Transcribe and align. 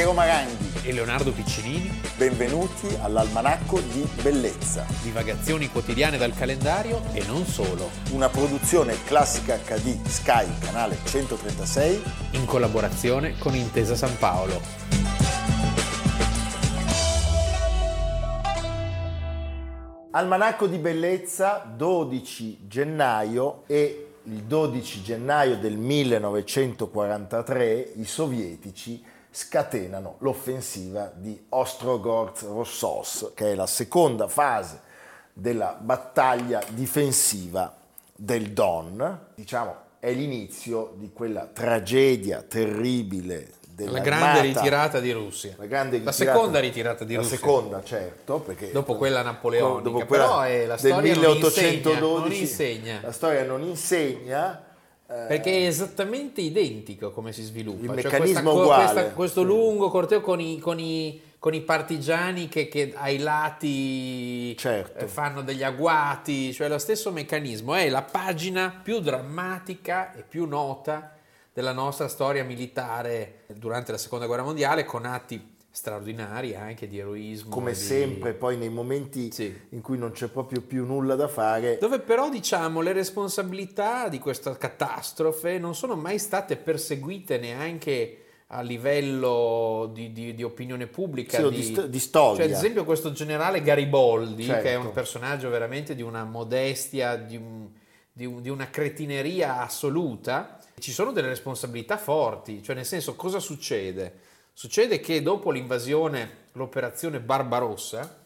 Piero 0.00 0.14
Maranghi 0.14 0.88
e 0.88 0.94
Leonardo 0.94 1.30
Piccinini. 1.30 2.00
Benvenuti 2.16 2.88
all'Almanacco 3.02 3.80
di 3.80 4.08
Bellezza. 4.22 4.86
Divagazioni 5.02 5.68
quotidiane 5.68 6.16
dal 6.16 6.32
calendario 6.32 7.02
e 7.12 7.22
non 7.26 7.44
solo. 7.44 7.90
Una 8.12 8.30
produzione 8.30 8.96
classica 9.04 9.58
HD 9.58 10.02
Sky, 10.06 10.46
canale 10.58 10.96
136. 11.04 12.02
In 12.30 12.46
collaborazione 12.46 13.36
con 13.36 13.54
Intesa 13.54 13.94
San 13.94 14.16
Paolo. 14.16 14.58
Almanacco 20.12 20.66
di 20.66 20.78
Bellezza, 20.78 21.70
12 21.76 22.60
gennaio 22.66 23.64
e 23.66 24.06
il 24.22 24.44
12 24.44 25.02
gennaio 25.02 25.58
del 25.58 25.76
1943 25.76 27.92
i 27.96 28.04
sovietici 28.04 29.09
scatenano 29.30 30.16
l'offensiva 30.18 31.12
di 31.14 31.46
Ostrogorsk-Rossos, 31.48 33.32
che 33.34 33.52
è 33.52 33.54
la 33.54 33.66
seconda 33.66 34.28
fase 34.28 34.80
della 35.32 35.76
battaglia 35.80 36.62
difensiva 36.70 37.74
del 38.14 38.50
Don. 38.52 39.26
Diciamo, 39.34 39.88
è 39.98 40.12
l'inizio 40.12 40.94
di 40.96 41.10
quella 41.12 41.46
tragedia 41.46 42.42
terribile 42.42 43.58
la 43.88 44.00
grande 44.00 44.42
ritirata 44.42 45.00
di 45.00 45.12
Russia. 45.12 45.54
La, 45.56 45.64
ritirata, 45.64 46.04
la 46.04 46.12
seconda 46.12 46.58
ritirata 46.58 47.04
di 47.04 47.14
la 47.14 47.20
Russia. 47.20 47.36
La 47.36 47.40
seconda, 47.40 47.82
certo. 47.82 48.40
Perché 48.40 48.72
dopo 48.72 48.96
quella 48.96 49.22
napoleonica. 49.22 49.82
Dopo 49.82 50.04
quella 50.04 50.24
però 50.24 50.40
è 50.42 50.66
la 50.66 50.76
del 50.76 50.92
storia 50.92 51.12
1812, 51.12 51.98
non 51.98 52.32
insegna. 52.32 53.00
La 53.02 53.12
storia 53.12 53.44
non 53.44 53.62
insegna. 53.62 54.64
Eh, 55.10 55.24
perché 55.26 55.50
è 55.50 55.66
esattamente 55.66 56.40
identico 56.40 57.10
come 57.10 57.32
si 57.32 57.42
sviluppa. 57.42 57.80
Il 57.80 57.86
cioè 57.86 57.96
meccanismo 57.96 58.52
questa, 58.52 58.62
uguale. 58.62 58.92
Questa, 58.92 59.10
questo 59.10 59.42
lungo 59.42 59.90
corteo 59.90 60.20
con 60.20 60.40
i, 60.40 60.60
con 60.60 60.78
i, 60.78 61.20
con 61.40 61.52
i 61.52 61.62
partigiani 61.62 62.46
che, 62.46 62.68
che, 62.68 62.92
ai 62.94 63.18
lati 63.18 64.56
certo. 64.56 65.04
eh, 65.04 65.08
fanno 65.08 65.42
degli 65.42 65.64
agguati, 65.64 66.52
cioè 66.52 66.68
lo 66.68 66.78
stesso 66.78 67.10
meccanismo. 67.10 67.74
È 67.74 67.88
la 67.88 68.02
pagina 68.02 68.80
più 68.80 69.00
drammatica 69.00 70.14
e 70.14 70.22
più 70.22 70.46
nota 70.46 71.16
della 71.52 71.72
nostra 71.72 72.06
storia 72.06 72.44
militare 72.44 73.40
durante 73.48 73.90
la 73.90 73.98
seconda 73.98 74.26
guerra 74.26 74.44
mondiale 74.44 74.84
con 74.84 75.04
atti 75.04 75.49
straordinari 75.72 76.54
anche 76.54 76.88
di 76.88 76.98
eroismo. 76.98 77.50
Come 77.50 77.72
di... 77.72 77.78
sempre, 77.78 78.34
poi 78.34 78.56
nei 78.56 78.68
momenti 78.68 79.30
sì. 79.30 79.54
in 79.70 79.80
cui 79.80 79.96
non 79.96 80.10
c'è 80.10 80.28
proprio 80.28 80.60
più 80.60 80.84
nulla 80.84 81.14
da 81.14 81.28
fare. 81.28 81.78
Dove 81.78 82.00
però 82.00 82.28
diciamo 82.28 82.80
le 82.80 82.92
responsabilità 82.92 84.08
di 84.08 84.18
questa 84.18 84.56
catastrofe 84.56 85.58
non 85.58 85.74
sono 85.74 85.94
mai 85.94 86.18
state 86.18 86.56
perseguite 86.56 87.38
neanche 87.38 88.16
a 88.52 88.62
livello 88.62 89.88
di, 89.92 90.12
di, 90.12 90.34
di 90.34 90.42
opinione 90.42 90.88
pubblica, 90.88 91.38
sì, 91.38 91.48
di, 91.50 91.72
di, 91.72 91.88
di, 91.88 91.98
storia. 92.00 92.42
Cioè, 92.42 92.52
ad 92.52 92.58
esempio 92.58 92.84
questo 92.84 93.12
generale 93.12 93.62
Gariboldi, 93.62 94.44
certo. 94.44 94.62
che 94.62 94.70
è 94.72 94.74
un 94.74 94.90
personaggio 94.90 95.48
veramente 95.50 95.94
di 95.94 96.02
una 96.02 96.24
modestia, 96.24 97.14
di, 97.14 97.36
un, 97.36 97.68
un, 98.12 98.42
di 98.42 98.48
una 98.48 98.68
cretineria 98.68 99.60
assoluta, 99.60 100.58
ci 100.80 100.90
sono 100.90 101.12
delle 101.12 101.28
responsabilità 101.28 101.96
forti, 101.96 102.60
cioè 102.60 102.74
nel 102.74 102.86
senso 102.86 103.14
cosa 103.14 103.38
succede? 103.38 104.28
Succede 104.60 105.00
che 105.00 105.22
dopo 105.22 105.50
l'invasione, 105.50 106.48
l'operazione 106.52 107.18
Barbarossa, 107.18 108.22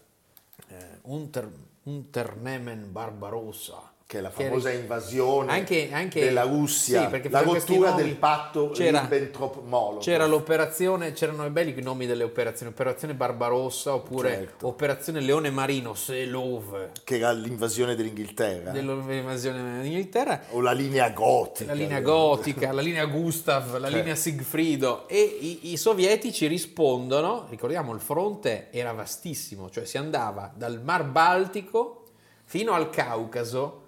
eh, 0.67 0.99
Unter, 1.03 1.49
Unternehmen 1.85 2.91
Barbarossa, 2.91 3.94
che 4.07 4.19
è 4.19 4.21
la 4.21 4.31
famosa 4.31 4.71
che 4.71 4.77
invasione 4.77 5.51
anche, 5.51 5.89
anche, 5.91 6.21
della 6.21 6.43
Russia, 6.43 7.11
sì, 7.11 7.29
la 7.31 7.41
rottura 7.41 7.91
nomi, 7.91 8.03
del 8.03 8.17
patto 8.17 8.73
Ribbentrop-Molotov. 8.75 10.03
C'era 10.03 10.27
l'operazione, 10.27 11.13
c'erano 11.13 11.49
belli 11.49 11.75
i 11.77 11.83
nomi 11.83 12.07
delle 12.07 12.23
operazioni, 12.23 12.71
operazione 12.71 13.15
Barbarossa 13.15 13.95
oppure 13.95 14.29
certo. 14.29 14.67
operazione 14.67 15.21
Leone 15.21 15.51
Marino, 15.51 15.95
Selov. 15.95 16.91
Che 17.03 17.17
era 17.17 17.33
l'invasione 17.33 17.95
dell'Inghilterra. 17.95 18.73
Dell'invasione 18.73 19.79
dell'Inghilterra. 19.79 20.43
O 20.51 20.61
la 20.61 20.73
linea 20.73 21.09
gotica. 21.09 21.73
La 21.73 21.79
linea 21.79 22.01
gotica, 22.01 22.73
la 22.73 22.83
linea 22.83 23.07
Gustav, 23.07 23.73
la 23.73 23.81
certo. 23.81 23.97
linea 23.97 24.15
Sigfrido. 24.15 25.09
E 25.09 25.21
i, 25.21 25.73
i 25.73 25.77
sovietici 25.79 26.47
rispondono, 26.47 27.47
ricordiamo 27.49 27.95
il 27.95 28.01
fronte 28.01 28.69
era 28.71 28.93
vastissimo, 28.93 29.71
cioè 29.71 29.87
si 29.87 29.97
andava 29.97 30.53
dal 30.55 30.83
Mar 30.83 31.05
Baltico 31.05 32.03
fino 32.45 32.75
al 32.75 32.91
Caucaso 32.91 33.84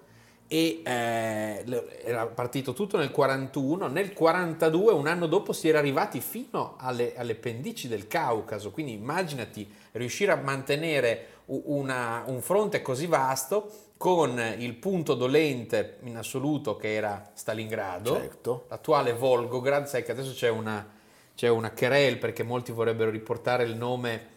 e 0.47 0.81
eh, 0.83 1.63
era 2.03 2.25
partito 2.27 2.73
tutto 2.73 2.97
nel 2.97 3.11
41, 3.11 3.87
nel 3.87 4.13
42, 4.13 4.93
un 4.93 5.07
anno 5.07 5.27
dopo, 5.27 5.51
si 5.51 5.67
era 5.67 5.79
arrivati 5.79 6.21
fino 6.21 6.75
alle, 6.77 7.15
alle 7.17 7.35
pendici 7.35 7.87
del 7.87 8.07
Caucaso, 8.07 8.71
quindi 8.71 8.93
immaginati 8.93 9.69
riuscire 9.93 10.31
a 10.31 10.37
mantenere 10.37 11.35
una, 11.47 12.23
un 12.27 12.41
fronte 12.41 12.81
così 12.81 13.07
vasto 13.07 13.69
con 13.97 14.41
il 14.57 14.73
punto 14.75 15.15
dolente 15.15 15.97
in 16.03 16.15
assoluto 16.17 16.77
che 16.77 16.93
era 16.93 17.31
Stalingrado, 17.33 18.13
certo. 18.13 18.65
l'attuale 18.69 19.13
Volgograd, 19.13 19.85
sai 19.85 20.03
che 20.03 20.11
adesso 20.11 20.33
c'è 20.33 20.49
una, 20.49 20.87
c'è 21.35 21.49
una 21.49 21.71
querel 21.71 22.17
perché 22.19 22.43
molti 22.43 22.71
vorrebbero 22.71 23.09
riportare 23.09 23.63
il 23.63 23.75
nome 23.75 24.35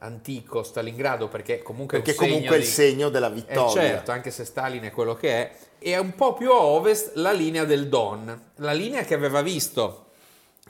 antico 0.00 0.62
Stalingrado 0.62 1.28
perché 1.28 1.62
comunque 1.62 2.00
perché 2.00 2.18
è 2.18 2.22
un 2.22 2.28
comunque 2.28 2.56
è 2.56 2.58
il 2.58 2.64
segno 2.64 3.08
della 3.08 3.28
vittoria. 3.28 3.82
eh 3.82 3.86
certo 3.88 4.10
anche 4.10 4.30
se 4.30 4.44
Stalin 4.44 4.82
è 4.84 4.90
quello 4.90 5.14
che 5.14 5.30
è. 5.30 5.56
E 5.78 5.98
un 5.98 6.14
po' 6.14 6.34
più 6.34 6.50
a 6.50 6.60
ovest 6.60 7.14
la 7.14 7.32
linea 7.32 7.64
del 7.64 7.88
Don 7.88 8.50
la 8.56 8.72
linea 8.72 9.02
che 9.02 9.14
aveva 9.14 9.42
visto 9.42 10.06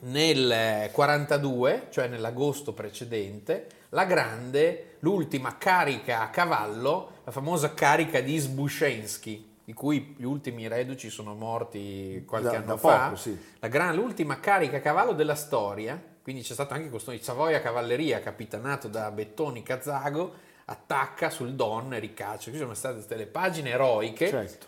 nel 0.02 0.90
42 0.92 1.88
cioè 1.90 2.08
nell'agosto 2.08 2.72
precedente 2.72 3.66
la 3.90 4.04
grande 4.04 4.96
l'ultima 5.00 5.58
carica 5.58 6.22
a 6.22 6.30
cavallo 6.30 7.18
la 7.24 7.32
famosa 7.32 7.74
carica 7.74 8.20
di 8.20 8.38
Sbushensky 8.38 9.48
di 9.64 9.72
cui 9.72 10.14
gli 10.16 10.24
ultimi 10.24 10.66
reduci 10.66 11.10
sono 11.10 11.34
morti 11.34 12.24
qualche 12.26 12.50
da, 12.50 12.56
anno 12.56 12.66
da 12.66 12.76
fa. 12.76 13.04
poco, 13.04 13.16
sì. 13.16 13.38
la 13.60 13.68
gran, 13.68 13.94
l'ultima 13.94 14.40
carica 14.40 14.78
a 14.78 14.80
cavallo 14.80 15.12
della 15.12 15.36
storia 15.36 16.09
quindi 16.22 16.42
c'è 16.42 16.52
stato 16.52 16.74
anche 16.74 16.90
questo 16.90 17.16
Savoia 17.20 17.60
Cavalleria, 17.60 18.20
capitanato 18.20 18.88
da 18.88 19.10
Bettoni 19.10 19.62
Cazago, 19.62 20.48
attacca 20.66 21.30
sul 21.30 21.54
Don 21.54 21.94
e 21.94 21.98
ricaccia. 21.98 22.50
Qui 22.50 22.58
sono 22.58 22.74
state 22.74 23.04
delle 23.06 23.26
pagine 23.26 23.70
eroiche, 23.70 24.28
certo. 24.28 24.66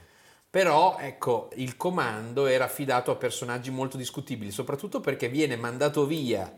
però 0.49 0.97
ecco, 0.99 1.51
il 1.55 1.77
comando 1.77 2.47
era 2.47 2.65
affidato 2.65 3.11
a 3.11 3.17
personaggi 3.17 3.71
molto 3.71 3.97
discutibili, 3.97 4.51
soprattutto 4.51 5.01
perché 5.01 5.29
viene 5.29 5.57
mandato 5.57 6.07
via 6.07 6.53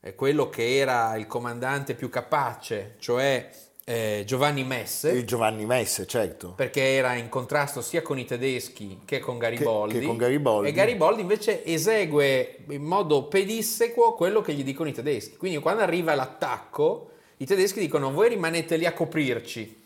eh, 0.00 0.14
quello 0.14 0.48
che 0.48 0.78
era 0.78 1.16
il 1.16 1.26
comandante 1.26 1.94
più 1.94 2.08
capace, 2.08 2.96
cioè 2.98 3.50
eh, 3.88 4.24
Giovanni 4.26 4.64
Messe. 4.64 5.08
Il 5.12 5.24
Giovanni 5.24 5.64
Messe, 5.64 6.06
certo. 6.06 6.52
Perché 6.54 6.82
era 6.82 7.14
in 7.14 7.30
contrasto 7.30 7.80
sia 7.80 8.02
con 8.02 8.18
i 8.18 8.26
tedeschi 8.26 9.00
che 9.06 9.18
con. 9.18 9.38
Che, 9.38 9.48
che 9.56 10.04
con 10.04 10.18
Gariboldi. 10.18 10.68
E 10.68 10.72
Gariboldi 10.72 11.22
invece 11.22 11.64
esegue 11.64 12.58
in 12.68 12.82
modo 12.82 13.24
pedissequo 13.24 14.12
quello 14.12 14.42
che 14.42 14.52
gli 14.52 14.62
dicono 14.62 14.90
i 14.90 14.92
tedeschi. 14.92 15.38
Quindi 15.38 15.58
quando 15.58 15.82
arriva 15.82 16.14
l'attacco, 16.14 17.12
i 17.38 17.46
tedeschi 17.46 17.80
dicono 17.80 18.12
voi 18.12 18.28
rimanete 18.28 18.76
lì 18.76 18.84
a 18.84 18.92
coprirci. 18.92 19.76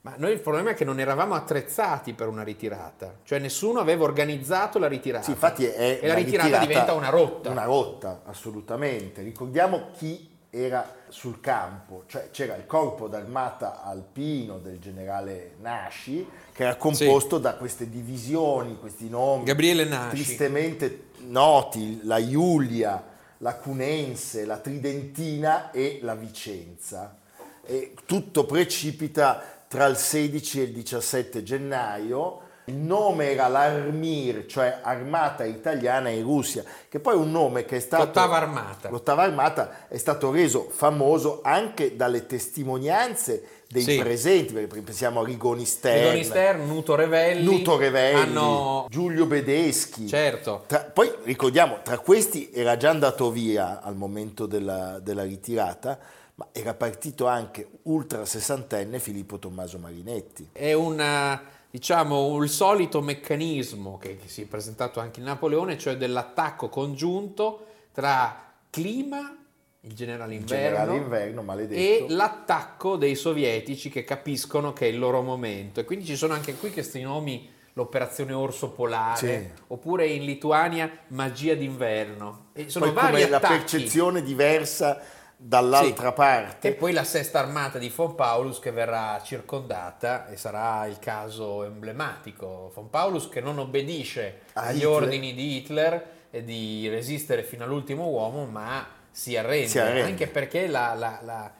Ma 0.00 0.14
noi 0.16 0.32
il 0.32 0.40
problema 0.40 0.70
è 0.70 0.74
che 0.74 0.86
non 0.86 0.98
eravamo 0.98 1.34
attrezzati 1.34 2.14
per 2.14 2.28
una 2.28 2.42
ritirata, 2.42 3.18
cioè 3.22 3.38
nessuno 3.38 3.78
aveva 3.78 4.02
organizzato 4.02 4.80
la 4.80 4.88
ritirata. 4.88 5.24
Sì, 5.26 5.30
infatti 5.30 5.64
è 5.64 6.00
e 6.02 6.06
la 6.08 6.14
ritirata, 6.14 6.44
ritirata 6.44 6.66
diventa 6.66 6.92
una 6.94 7.10
rotta. 7.10 7.50
Una 7.50 7.64
rotta, 7.64 8.22
assolutamente. 8.24 9.22
Ricordiamo 9.22 9.90
chi 9.96 10.31
era 10.54 10.96
sul 11.08 11.40
campo, 11.40 12.04
cioè 12.08 12.28
c'era 12.30 12.54
il 12.56 12.66
corpo 12.66 13.08
d'armata 13.08 13.82
alpino 13.82 14.58
del 14.58 14.78
generale 14.78 15.54
Nasci, 15.60 16.28
che 16.52 16.64
era 16.64 16.76
composto 16.76 17.36
sì. 17.36 17.42
da 17.42 17.54
queste 17.54 17.88
divisioni, 17.88 18.76
questi 18.78 19.08
nomi 19.08 19.44
Gabriele 19.44 19.86
Nasci. 19.86 20.22
tristemente 20.22 21.04
noti, 21.20 22.00
la 22.02 22.18
Iulia, 22.18 23.02
la 23.38 23.54
Cunense, 23.54 24.44
la 24.44 24.58
Tridentina 24.58 25.70
e 25.70 26.00
la 26.02 26.14
Vicenza. 26.14 27.16
E 27.64 27.94
tutto 28.04 28.44
precipita 28.44 29.42
tra 29.66 29.86
il 29.86 29.96
16 29.96 30.60
e 30.60 30.62
il 30.64 30.72
17 30.74 31.42
gennaio, 31.42 32.40
il 32.66 32.74
nome 32.74 33.32
era 33.32 33.48
l'Armir, 33.48 34.46
cioè 34.46 34.78
Armata 34.82 35.44
Italiana 35.44 36.10
in 36.10 36.22
Russia, 36.22 36.62
che 36.88 37.00
poi 37.00 37.14
è 37.14 37.16
un 37.16 37.30
nome 37.30 37.64
che 37.64 37.76
è 37.76 37.80
stato... 37.80 38.04
L'ottava 38.04 38.36
armata. 38.36 38.88
L'ottava 38.88 39.22
armata 39.22 39.88
è 39.88 39.96
stato 39.96 40.30
reso 40.30 40.68
famoso 40.70 41.40
anche 41.42 41.96
dalle 41.96 42.26
testimonianze 42.26 43.60
dei 43.68 43.82
Sì. 43.82 43.96
presenti, 43.98 44.52
perché 44.52 44.82
pensiamo 44.82 45.20
a 45.22 45.24
Rigoni 45.24 45.64
Stern, 45.64 46.02
Rigoni 46.04 46.24
Stern, 46.24 46.66
Nuto 46.66 46.94
Revelli. 46.94 47.44
Nuto 47.44 47.76
Revelli, 47.78 48.20
Hanno... 48.20 48.86
Giulio 48.90 49.26
Bedeschi. 49.26 50.06
Certo. 50.06 50.64
Tra- 50.66 50.90
poi 50.92 51.10
ricordiamo, 51.24 51.80
tra 51.82 51.98
questi 51.98 52.50
era 52.52 52.76
già 52.76 52.90
andato 52.90 53.30
via 53.30 53.80
al 53.82 53.96
momento 53.96 54.46
della, 54.46 54.98
della 55.00 55.22
ritirata, 55.22 55.98
ma 56.34 56.48
era 56.52 56.74
partito 56.74 57.26
anche 57.26 57.66
ultra 57.82 58.24
sessantenne 58.24 58.98
Filippo 58.98 59.38
Tommaso 59.38 59.78
Marinetti. 59.78 60.50
È 60.52 60.72
una, 60.74 61.40
diciamo, 61.72 62.36
il 62.42 62.50
solito 62.50 63.00
meccanismo 63.00 63.96
che, 63.96 64.18
si 64.26 64.42
è 64.42 64.44
presentato 64.44 65.00
anche 65.00 65.20
in 65.20 65.26
Napoleone, 65.26 65.78
cioè 65.78 65.96
dell'attacco 65.96 66.68
congiunto 66.68 67.64
tra 67.92 68.52
clima 68.68 69.34
il 69.80 69.94
generale 69.94 70.34
inverno, 70.34 70.94
inverno, 70.94 71.42
e 71.70 72.04
l'attacco 72.08 72.96
dei 72.96 73.14
sovietici 73.14 73.88
che 73.88 74.04
capiscono 74.04 74.74
che 74.74 74.84
è 74.84 74.88
il 74.90 74.98
loro 74.98 75.22
momento. 75.22 75.80
E 75.80 75.84
quindi 75.84 76.04
ci 76.04 76.14
sono 76.14 76.34
anche 76.34 76.54
qui 76.56 76.70
questi 76.70 77.00
nomi, 77.00 77.48
l'operazione 77.72 78.34
Orso 78.34 78.68
Polare, 78.70 79.16
Sì. 79.16 79.62
oppure 79.68 80.06
in 80.06 80.26
Lituania 80.26 80.90
Magia 81.08 81.54
d'inverno. 81.54 82.48
E 82.52 82.68
sono 82.68 82.84
Poi 82.84 82.94
vari 82.94 83.12
come 83.12 83.28
la 83.30 83.36
attacchi. 83.38 83.54
percezione 83.56 84.22
diversa 84.22 85.00
dall'altra 85.44 86.08
Sì. 86.10 86.14
parte. 86.14 86.68
E 86.68 86.72
poi 86.74 86.92
la 86.92 87.02
sesta 87.04 87.40
armata 87.40 87.78
di 87.78 87.88
von 87.94 88.14
Paulus 88.14 88.60
che 88.60 88.70
verrà 88.70 89.20
circondata 89.24 90.28
e 90.28 90.36
sarà 90.36 90.86
il 90.86 90.98
caso 91.00 91.64
emblematico. 91.64 92.70
Von 92.74 92.88
Paulus 92.90 93.28
che 93.28 93.40
non 93.40 93.58
obbedisce 93.58 94.42
A 94.54 94.62
agli 94.66 94.76
Hitler. 94.78 94.90
ordini 94.92 95.34
di 95.34 95.56
Hitler 95.56 96.06
e 96.30 96.44
di 96.44 96.88
resistere 96.88 97.42
fino 97.42 97.64
all'ultimo 97.64 98.06
uomo, 98.08 98.44
ma 98.46 98.86
si 99.10 99.36
arrende, 99.36 99.66
Si 99.68 99.78
arrende. 99.78 100.02
anche 100.02 100.26
perché 100.28 100.66
la- 100.68 100.94
la- 100.94 101.18
la- 101.22 101.52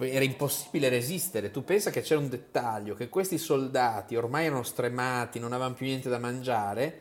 era 0.00 0.24
impossibile 0.24 0.88
resistere. 0.88 1.50
Tu 1.50 1.64
pensa 1.64 1.90
che 1.90 2.02
c'era 2.02 2.20
un 2.20 2.28
dettaglio, 2.28 2.94
che 2.94 3.08
questi 3.08 3.38
soldati 3.38 4.14
ormai 4.16 4.46
erano 4.46 4.62
stremati, 4.62 5.38
non 5.38 5.52
avevano 5.52 5.74
più 5.74 5.86
niente 5.86 6.08
da 6.08 6.18
mangiare, 6.18 7.00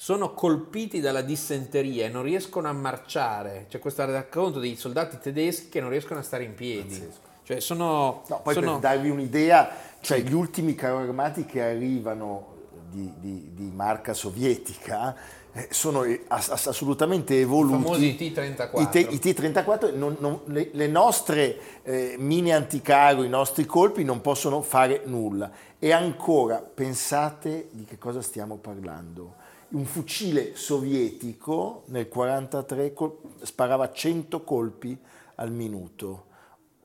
sono 0.00 0.32
colpiti 0.32 1.00
dalla 1.00 1.22
dissenteria 1.22 2.04
e 2.06 2.08
non 2.08 2.22
riescono 2.22 2.68
a 2.68 2.72
marciare. 2.72 3.66
C'è 3.68 3.80
questo 3.80 4.04
racconto 4.04 4.60
dei 4.60 4.76
soldati 4.76 5.18
tedeschi 5.20 5.68
che 5.70 5.80
non 5.80 5.90
riescono 5.90 6.20
a 6.20 6.22
stare 6.22 6.44
in 6.44 6.54
piedi. 6.54 6.88
Pazzesco. 6.90 7.26
Cioè 7.42 7.58
sono, 7.58 8.22
No, 8.28 8.40
poi 8.44 8.54
sono- 8.54 8.72
per 8.78 8.80
darvi 8.80 9.10
un'idea, 9.10 9.68
cioè 10.00 10.20
gli 10.20 10.32
ultimi 10.32 10.76
carri 10.76 11.02
armati 11.02 11.44
che 11.46 11.60
arrivano 11.62 12.54
di, 12.88 13.12
di- 13.18 13.50
di 13.54 13.72
marca 13.74 14.14
sovietica 14.14 15.16
eh, 15.52 15.66
sono 15.72 16.04
eh, 16.04 16.22
ass- 16.28 16.50
ass- 16.50 16.68
assolutamente 16.68 17.40
evoluti. 17.40 17.82
famosi 17.82 18.14
T-34. 18.16 18.80
I, 18.80 18.88
te- 18.90 18.98
i 19.00 19.18
T-34, 19.18 19.96
non- 19.96 20.16
non- 20.20 20.42
le, 20.44 20.68
le 20.74 20.86
nostre 20.86 21.58
eh, 21.82 22.14
mine 22.20 22.52
anticaro, 22.52 23.24
i 23.24 23.28
nostri 23.28 23.66
colpi 23.66 24.04
non 24.04 24.20
possono 24.20 24.62
fare 24.62 25.02
nulla. 25.06 25.50
E 25.80 25.90
ancora, 25.90 26.58
pensate 26.60 27.66
di 27.72 27.84
che 27.84 27.98
cosa 27.98 28.22
stiamo 28.22 28.58
parlando. 28.58 29.34
Un 29.70 29.84
fucile 29.84 30.56
sovietico 30.56 31.82
nel 31.86 32.08
1943 32.10 33.44
sparava 33.44 33.92
100 33.92 34.42
colpi 34.42 34.98
al 35.36 35.52
minuto, 35.52 36.26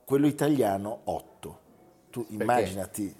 quello 0.04 0.26
italiano 0.26 1.00
8. 1.04 1.58
Tu 2.10 2.26
immaginati 2.28 3.14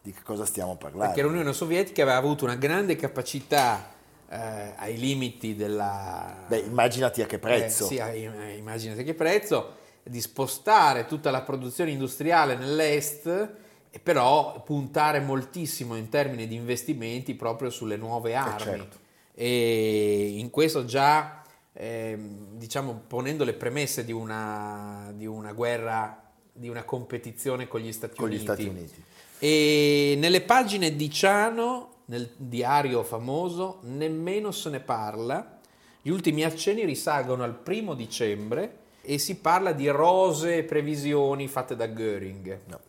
di 0.00 0.12
che 0.12 0.22
cosa 0.22 0.44
stiamo 0.44 0.76
parlando. 0.76 1.06
perché 1.06 1.22
l'Unione 1.22 1.52
Sovietica 1.52 2.02
aveva 2.02 2.16
avuto 2.16 2.44
una 2.44 2.56
grande 2.56 2.96
capacità 2.96 3.92
eh, 4.28 4.72
ai 4.76 4.98
limiti 4.98 5.54
della... 5.54 6.44
Beh, 6.46 6.58
immaginati 6.58 7.22
a 7.22 7.26
che 7.26 7.38
prezzo. 7.38 7.84
Eh, 7.84 7.88
sì, 7.88 7.96
eh, 7.96 8.56
immaginate 8.56 9.04
che 9.04 9.14
prezzo, 9.14 9.76
di 10.02 10.20
spostare 10.20 11.06
tutta 11.06 11.30
la 11.30 11.42
produzione 11.42 11.90
industriale 11.90 12.56
nell'est 12.56 13.61
però 14.00 14.62
puntare 14.62 15.20
moltissimo 15.20 15.96
in 15.96 16.08
termini 16.08 16.46
di 16.46 16.54
investimenti 16.54 17.34
proprio 17.34 17.70
sulle 17.70 17.96
nuove 17.96 18.34
armi. 18.34 18.60
certo. 18.60 19.00
E 19.34 20.34
in 20.36 20.50
questo 20.50 20.84
già, 20.84 21.42
ehm, 21.72 22.56
diciamo, 22.56 23.02
ponendo 23.06 23.44
le 23.44 23.54
premesse 23.54 24.04
di 24.04 24.12
una, 24.12 25.12
di 25.14 25.26
una 25.26 25.52
guerra, 25.52 26.30
di 26.52 26.68
una 26.68 26.84
competizione 26.84 27.68
con 27.68 27.80
gli 27.80 27.92
Stati 27.92 28.16
con 28.16 28.28
gli 28.28 28.34
Uniti. 28.34 28.44
Stati 28.44 28.66
Uniti. 28.66 29.02
E 29.38 30.14
nelle 30.18 30.42
pagine 30.42 30.94
di 30.94 31.10
Ciano, 31.10 31.88
nel 32.06 32.30
diario 32.36 33.02
famoso, 33.02 33.80
nemmeno 33.82 34.50
se 34.52 34.70
ne 34.70 34.80
parla. 34.80 35.58
Gli 36.00 36.10
ultimi 36.10 36.44
accenni 36.44 36.84
risalgono 36.84 37.42
al 37.42 37.54
primo 37.54 37.94
dicembre 37.94 38.78
e 39.02 39.18
si 39.18 39.36
parla 39.36 39.72
di 39.72 39.88
rose 39.88 40.62
previsioni 40.62 41.48
fatte 41.48 41.76
da 41.76 41.86
Göring. 41.86 42.60
No. 42.66 42.80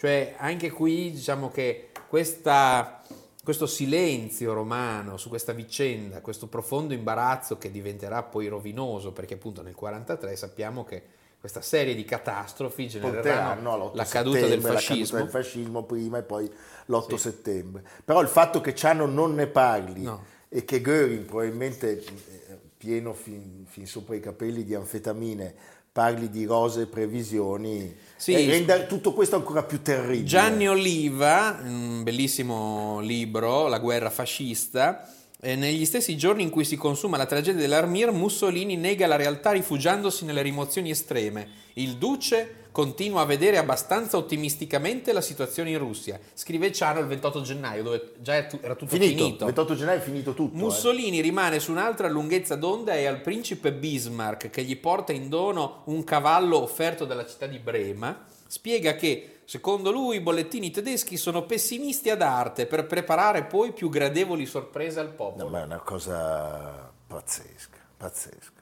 Cioè, 0.00 0.34
anche 0.38 0.70
qui 0.70 1.10
diciamo 1.10 1.50
che 1.50 1.90
questa- 2.08 3.02
questo 3.44 3.66
silenzio 3.66 4.54
romano 4.54 5.18
su 5.18 5.28
questa 5.28 5.52
vicenda, 5.52 6.22
questo 6.22 6.46
profondo 6.46 6.94
imbarazzo 6.94 7.58
che 7.58 7.70
diventerà 7.70 8.22
poi 8.22 8.48
rovinoso, 8.48 9.12
perché 9.12 9.34
appunto 9.34 9.60
nel 9.60 9.74
1943 9.78 10.36
sappiamo 10.36 10.84
che 10.84 11.02
questa 11.38 11.60
serie 11.60 11.94
di 11.94 12.06
catastrofi 12.06 12.88
genereranno 12.88 13.74
all'8 13.74 13.94
la 13.96 14.04
caduta 14.04 14.46
del 14.46 14.62
fascismo. 14.62 14.72
La 14.72 14.80
caduta 14.80 15.16
del 15.18 15.28
fascismo 15.28 15.82
prima 15.84 16.16
e 16.16 16.22
poi 16.22 16.50
l'8 16.86 17.16
Sì. 17.18 17.22
settembre. 17.28 17.84
Però 18.02 18.22
il 18.22 18.28
fatto 18.28 18.62
che 18.62 18.74
Ciano 18.74 19.04
non 19.04 19.34
ne 19.34 19.48
parli 19.48 20.04
No. 20.04 20.24
e 20.48 20.64
che 20.64 20.80
Göring, 20.80 21.26
probabilmente 21.26 22.02
eh, 22.02 22.58
pieno 22.74 23.12
fin, 23.12 23.66
fin 23.68 23.86
sopra 23.86 24.14
i 24.14 24.20
capelli 24.20 24.64
di 24.64 24.74
anfetamine, 24.74 25.54
parli 25.92 26.30
di 26.30 26.46
rose 26.46 26.86
previsioni, 26.86 27.94
Sì. 28.20 28.34
eh, 28.34 28.46
rende 28.46 28.86
tutto 28.86 29.14
questo 29.14 29.36
ancora 29.36 29.62
più 29.62 29.80
terribile. 29.80 30.24
Gianni 30.24 30.68
Oliva, 30.68 31.58
un 31.64 32.02
bellissimo 32.02 33.00
libro, 33.00 33.66
La 33.66 33.78
guerra 33.78 34.10
fascista, 34.10 35.08
eh, 35.40 35.56
negli 35.56 35.86
stessi 35.86 36.18
giorni 36.18 36.42
in 36.42 36.50
cui 36.50 36.66
si 36.66 36.76
consuma 36.76 37.16
la 37.16 37.24
tragedia 37.24 37.62
dell'Armir, 37.62 38.10
Mussolini 38.10 38.76
nega 38.76 39.06
la 39.06 39.16
realtà 39.16 39.52
rifugiandosi 39.52 40.26
nelle 40.26 40.42
rimozioni 40.42 40.90
estreme. 40.90 41.48
Il 41.74 41.96
duce 41.96 42.56
continua 42.80 43.20
a 43.20 43.24
vedere 43.26 43.58
abbastanza 43.58 44.16
ottimisticamente 44.16 45.12
la 45.12 45.20
situazione 45.20 45.68
in 45.70 45.76
Russia. 45.78 46.18
Scrive 46.32 46.72
Ciano 46.72 46.98
il 47.00 47.06
28 47.06 47.42
gennaio, 47.42 47.82
dove 47.82 48.12
già 48.20 48.34
era 48.36 48.46
tutto 48.74 48.86
finito, 48.86 49.22
finito. 49.24 49.44
28 49.44 49.74
gennaio 49.74 49.98
è 49.98 50.02
finito 50.02 50.32
tutto. 50.32 50.54
eh. 50.54 50.58
Mussolini 50.58 51.20
rimane 51.20 51.60
su 51.60 51.72
un'altra 51.72 52.08
lunghezza 52.08 52.56
d'onda 52.56 52.94
e 52.94 53.04
al 53.04 53.20
principe 53.20 53.72
Bismarck, 53.72 54.48
che 54.48 54.62
gli 54.62 54.78
porta 54.78 55.12
in 55.12 55.28
dono 55.28 55.82
un 55.86 56.02
cavallo 56.04 56.62
offerto 56.62 57.04
dalla 57.04 57.26
città 57.26 57.46
di 57.46 57.58
Brema, 57.58 58.24
spiega 58.46 58.94
che, 58.94 59.40
secondo 59.44 59.90
lui, 59.90 60.16
i 60.16 60.20
bollettini 60.20 60.70
tedeschi 60.70 61.18
sono 61.18 61.42
pessimisti 61.42 62.08
ad 62.08 62.22
arte 62.22 62.64
per 62.64 62.86
preparare 62.86 63.44
poi 63.44 63.72
più 63.72 63.90
gradevoli 63.90 64.46
sorprese 64.46 65.00
al 65.00 65.08
No, 65.08 65.12
popolo. 65.14 65.48
ma 65.50 65.60
è 65.60 65.64
una 65.64 65.80
cosa 65.80 66.90
pazzesca, 67.06 67.78
pazzesca. 67.98 68.58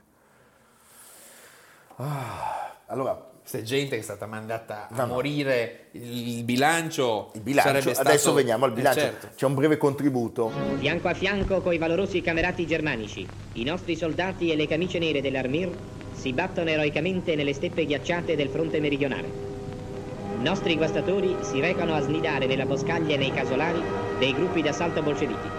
Ah, 2.00 2.76
allora, 2.86 3.27
Questa 3.48 3.66
gente 3.66 3.94
che 3.94 4.02
è 4.02 4.04
stata 4.04 4.26
mandata 4.26 4.88
a 4.90 4.94
No, 4.94 5.06
no. 5.06 5.14
morire, 5.14 5.86
il 5.92 6.44
bilancio, 6.44 7.30
il 7.32 7.40
bilancio, 7.40 7.70
sarebbe 7.70 7.94
stato... 7.94 8.08
adesso 8.10 8.34
veniamo 8.34 8.66
al 8.66 8.72
Eh, 8.72 8.74
bilancio, 8.74 9.00
certo. 9.00 9.28
c'è 9.34 9.46
un 9.46 9.54
breve 9.54 9.78
contributo. 9.78 10.52
Fianco 10.76 11.08
a 11.08 11.14
fianco 11.14 11.62
coi 11.62 11.78
valorosi 11.78 12.20
camerati 12.20 12.66
germanici, 12.66 13.26
i 13.54 13.64
nostri 13.64 13.96
soldati 13.96 14.52
e 14.52 14.56
le 14.56 14.66
camicie 14.66 14.98
nere 14.98 15.22
dell'Armir 15.22 15.70
si 16.12 16.34
battono 16.34 16.68
eroicamente 16.68 17.34
nelle 17.36 17.54
steppe 17.54 17.86
ghiacciate 17.86 18.36
del 18.36 18.50
fronte 18.50 18.80
meridionale. 18.80 19.30
Nostri 20.40 20.76
guastatori 20.76 21.34
si 21.40 21.58
recano 21.58 21.94
a 21.94 22.02
snidare 22.02 22.44
nella 22.44 22.66
boscaglia 22.66 23.14
e 23.14 23.16
nei 23.16 23.32
casolari 23.32 23.80
dei 24.18 24.34
gruppi 24.34 24.60
d'assalto 24.60 25.02
bolscevichi. 25.02 25.57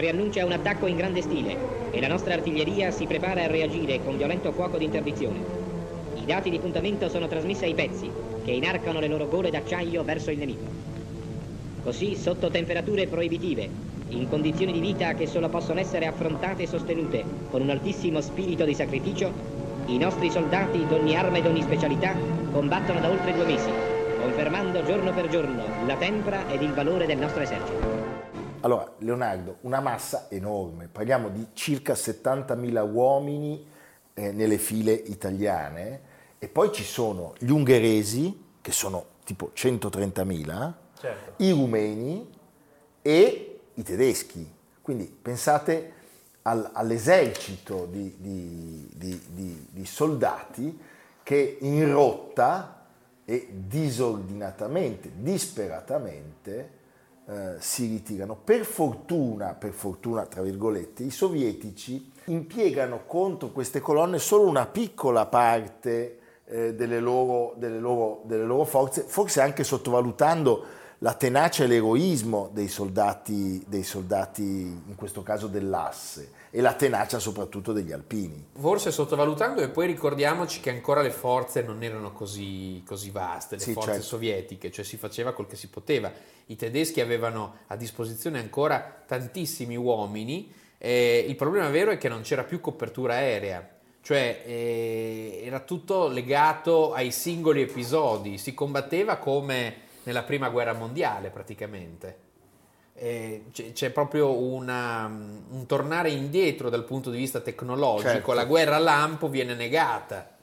Preannuncia 0.00 0.46
un 0.46 0.52
attacco 0.52 0.86
in 0.86 0.96
grande 0.96 1.20
stile 1.20 1.54
e 1.90 2.00
la 2.00 2.08
nostra 2.08 2.32
artiglieria 2.32 2.90
si 2.90 3.04
prepara 3.04 3.42
a 3.42 3.46
reagire 3.46 4.02
con 4.02 4.16
violento 4.16 4.50
fuoco 4.50 4.78
di 4.78 4.86
interdizione. 4.86 5.38
I 6.14 6.24
dati 6.24 6.48
di 6.48 6.58
puntamento 6.58 7.10
sono 7.10 7.28
trasmessi 7.28 7.64
ai 7.64 7.74
pezzi 7.74 8.10
che 8.42 8.50
inarcano 8.50 8.98
le 8.98 9.08
loro 9.08 9.28
gole 9.28 9.50
d'acciaio 9.50 10.02
verso 10.02 10.30
il 10.30 10.38
nemico. 10.38 10.64
Così, 11.82 12.16
sotto 12.16 12.48
temperature 12.48 13.08
proibitive, 13.08 13.68
in 14.08 14.26
condizioni 14.26 14.72
di 14.72 14.80
vita 14.80 15.12
che 15.12 15.26
solo 15.26 15.50
possono 15.50 15.80
essere 15.80 16.06
affrontate 16.06 16.62
e 16.62 16.66
sostenute 16.66 17.22
con 17.50 17.60
un 17.60 17.68
altissimo 17.68 18.22
spirito 18.22 18.64
di 18.64 18.72
sacrificio, 18.72 19.30
i 19.84 19.98
nostri 19.98 20.30
soldati 20.30 20.86
d'ogni 20.86 21.14
arma 21.14 21.36
e 21.36 21.42
d'ogni 21.42 21.60
specialità 21.60 22.16
combattono 22.52 23.00
da 23.00 23.10
oltre 23.10 23.34
due 23.34 23.44
mesi, 23.44 23.68
confermando 24.18 24.82
giorno 24.82 25.12
per 25.12 25.28
giorno 25.28 25.62
la 25.84 25.96
tempra 25.96 26.48
ed 26.50 26.62
il 26.62 26.72
valore 26.72 27.04
del 27.04 27.18
nostro 27.18 27.42
esercito. 27.42 27.99
Allora, 28.62 28.92
Leonardo, 28.98 29.56
una 29.62 29.80
massa 29.80 30.26
enorme, 30.28 30.86
parliamo 30.86 31.30
di 31.30 31.46
circa 31.54 31.94
70.000 31.94 32.92
uomini 32.92 33.66
eh, 34.12 34.32
nelle 34.32 34.58
file 34.58 34.92
italiane 34.92 36.00
e 36.38 36.48
poi 36.48 36.70
ci 36.72 36.84
sono 36.84 37.32
gli 37.38 37.50
ungheresi, 37.50 38.48
che 38.60 38.72
sono 38.72 39.04
tipo 39.24 39.50
130.000, 39.54 40.72
Certo. 40.98 41.32
i 41.42 41.50
rumeni 41.52 42.28
e 43.00 43.60
i 43.72 43.82
tedeschi. 43.82 44.46
Quindi 44.82 45.04
pensate 45.06 45.92
al- 46.42 46.68
all'esercito 46.74 47.86
di, 47.90 48.14
di- 48.18 48.88
di- 48.94 49.22
di- 49.28 49.66
di 49.70 49.86
soldati 49.86 50.78
che 51.22 51.56
in 51.60 51.90
rotta 51.90 52.84
e 53.24 53.48
disordinatamente, 53.50 55.10
disperatamente 55.14 56.78
eh, 57.26 57.56
si 57.58 57.86
ritirano. 57.86 58.36
Per 58.36 58.64
fortuna, 58.64 59.54
per 59.54 59.72
fortuna, 59.72 60.26
tra 60.26 60.42
virgolette, 60.42 61.02
i 61.02 61.10
sovietici 61.10 62.10
impiegano 62.26 63.04
contro 63.06 63.50
queste 63.50 63.80
colonne 63.80 64.18
solo 64.18 64.48
una 64.48 64.66
piccola 64.66 65.26
parte 65.26 66.18
eh, 66.44 66.74
delle, 66.74 67.00
loro, 67.00 67.54
delle, 67.56 67.78
loro, 67.78 68.22
delle 68.24 68.44
loro 68.44 68.64
forze, 68.64 69.02
forse 69.02 69.40
anche 69.40 69.64
sottovalutando 69.64 70.78
la 70.98 71.14
tenacia 71.14 71.64
e 71.64 71.66
l'eroismo 71.66 72.50
dei 72.52 72.68
soldati, 72.68 73.64
dei 73.66 73.82
soldati, 73.82 74.42
in 74.42 74.94
questo 74.96 75.22
caso 75.22 75.46
dell'asse, 75.46 76.32
e 76.50 76.60
la 76.60 76.74
tenacia 76.74 77.18
soprattutto 77.18 77.72
degli 77.72 77.92
alpini. 77.92 78.48
Forse 78.58 78.90
sottovalutando, 78.90 79.62
e 79.62 79.68
poi 79.68 79.86
ricordiamoci 79.86 80.60
che 80.60 80.70
ancora 80.70 81.00
le 81.00 81.10
forze 81.10 81.62
non 81.62 81.82
erano 81.82 82.12
così, 82.12 82.82
così 82.84 83.10
vaste, 83.10 83.56
le 83.56 83.62
Sì, 83.62 83.72
forze 83.72 83.90
certo. 83.92 84.06
sovietiche, 84.06 84.70
cioè 84.70 84.84
si 84.84 84.96
faceva 84.96 85.32
quel 85.32 85.46
che 85.46 85.56
si 85.56 85.68
poteva. 85.68 86.12
I 86.46 86.56
tedeschi 86.56 87.00
avevano 87.00 87.58
a 87.68 87.76
disposizione 87.76 88.40
ancora 88.40 89.04
tantissimi 89.06 89.76
uomini, 89.76 90.52
e 90.76 91.24
il 91.28 91.36
problema 91.36 91.68
vero 91.68 91.92
è 91.92 91.98
che 91.98 92.08
non 92.08 92.22
c'era 92.22 92.42
più 92.42 92.60
copertura 92.60 93.14
aerea. 93.14 93.68
Cioè 94.02 94.42
eh, 94.46 95.42
era 95.44 95.60
tutto 95.60 96.08
legato 96.08 96.94
ai 96.94 97.12
singoli 97.12 97.60
episodi, 97.60 98.38
si 98.38 98.54
combatteva 98.54 99.16
come 99.16 99.88
nella 100.04 100.22
prima 100.22 100.48
guerra 100.48 100.72
mondiale 100.72 101.28
praticamente. 101.28 102.28
Eh, 102.94 103.44
c'è, 103.52 103.72
c'è 103.72 103.90
proprio 103.90 104.32
una- 104.32 105.06
un 105.06 105.64
tornare 105.66 106.10
indietro 106.10 106.68
dal 106.68 106.84
punto 106.84 107.10
di 107.10 107.16
vista 107.16 107.40
tecnologico, 107.40 108.08
Certo. 108.10 108.32
la 108.34 108.44
guerra 108.44 108.76
a 108.76 108.80
lampo 108.80 109.28
viene 109.28 109.54
negata, 109.54 110.36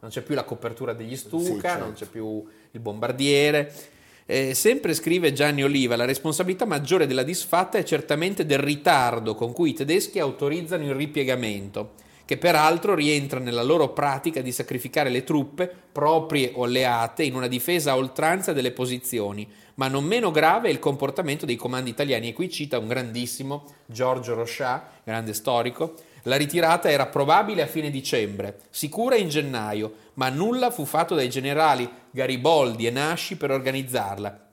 non 0.00 0.10
c'è 0.10 0.20
più 0.22 0.34
la 0.36 0.44
copertura 0.44 0.92
degli 0.92 1.16
Stuka, 1.16 1.44
Sì, 1.54 1.60
certo. 1.60 1.84
non 1.84 1.92
c'è 1.94 2.06
più 2.06 2.44
il 2.70 2.80
bombardiere. 2.80 3.72
Eh, 4.28 4.54
sempre 4.54 4.92
scrive 4.94 5.32
Gianni 5.32 5.62
Oliva, 5.64 5.94
la 5.96 6.04
responsabilità 6.04 6.64
maggiore 6.64 7.06
della 7.06 7.22
disfatta 7.22 7.78
è 7.78 7.82
certamente 7.84 8.44
del 8.46 8.58
ritardo 8.58 9.34
con 9.34 9.52
cui 9.52 9.70
i 9.70 9.74
tedeschi 9.74 10.18
autorizzano 10.20 10.84
il 10.84 10.94
ripiegamento, 10.94 11.92
che 12.26 12.36
peraltro 12.36 12.94
rientra 12.94 13.38
nella 13.38 13.62
loro 13.62 13.90
pratica 13.90 14.42
di 14.42 14.52
sacrificare 14.52 15.08
le 15.08 15.24
truppe, 15.24 15.72
proprie 15.92 16.50
o 16.54 16.64
alleate, 16.64 17.22
in 17.22 17.34
una 17.34 17.46
difesa 17.46 17.92
a 17.92 17.96
oltranza 17.96 18.52
delle 18.52 18.72
posizioni, 18.72 19.48
ma 19.74 19.88
non 19.88 20.04
meno 20.04 20.30
grave 20.30 20.68
è 20.68 20.72
il 20.72 20.80
comportamento 20.80 21.46
dei 21.46 21.56
comandi 21.56 21.90
italiani, 21.90 22.28
e 22.28 22.32
qui 22.32 22.50
cita 22.50 22.78
un 22.78 22.88
grandissimo 22.88 23.64
Giorgio 23.86 24.34
Rochat, 24.34 24.82
grande 25.04 25.32
storico, 25.32 25.94
la 26.22 26.36
ritirata 26.36 26.90
era 26.90 27.06
probabile 27.06 27.62
a 27.62 27.66
fine 27.66 27.88
dicembre, 27.88 28.58
sicura 28.70 29.14
in 29.14 29.28
gennaio, 29.28 29.92
ma 30.14 30.28
nulla 30.28 30.72
fu 30.72 30.84
fatto 30.84 31.14
dai 31.14 31.30
generali 31.30 31.88
Gariboldi 32.10 32.86
e 32.86 32.90
Nasci 32.90 33.36
per 33.36 33.52
organizzarla, 33.52 34.45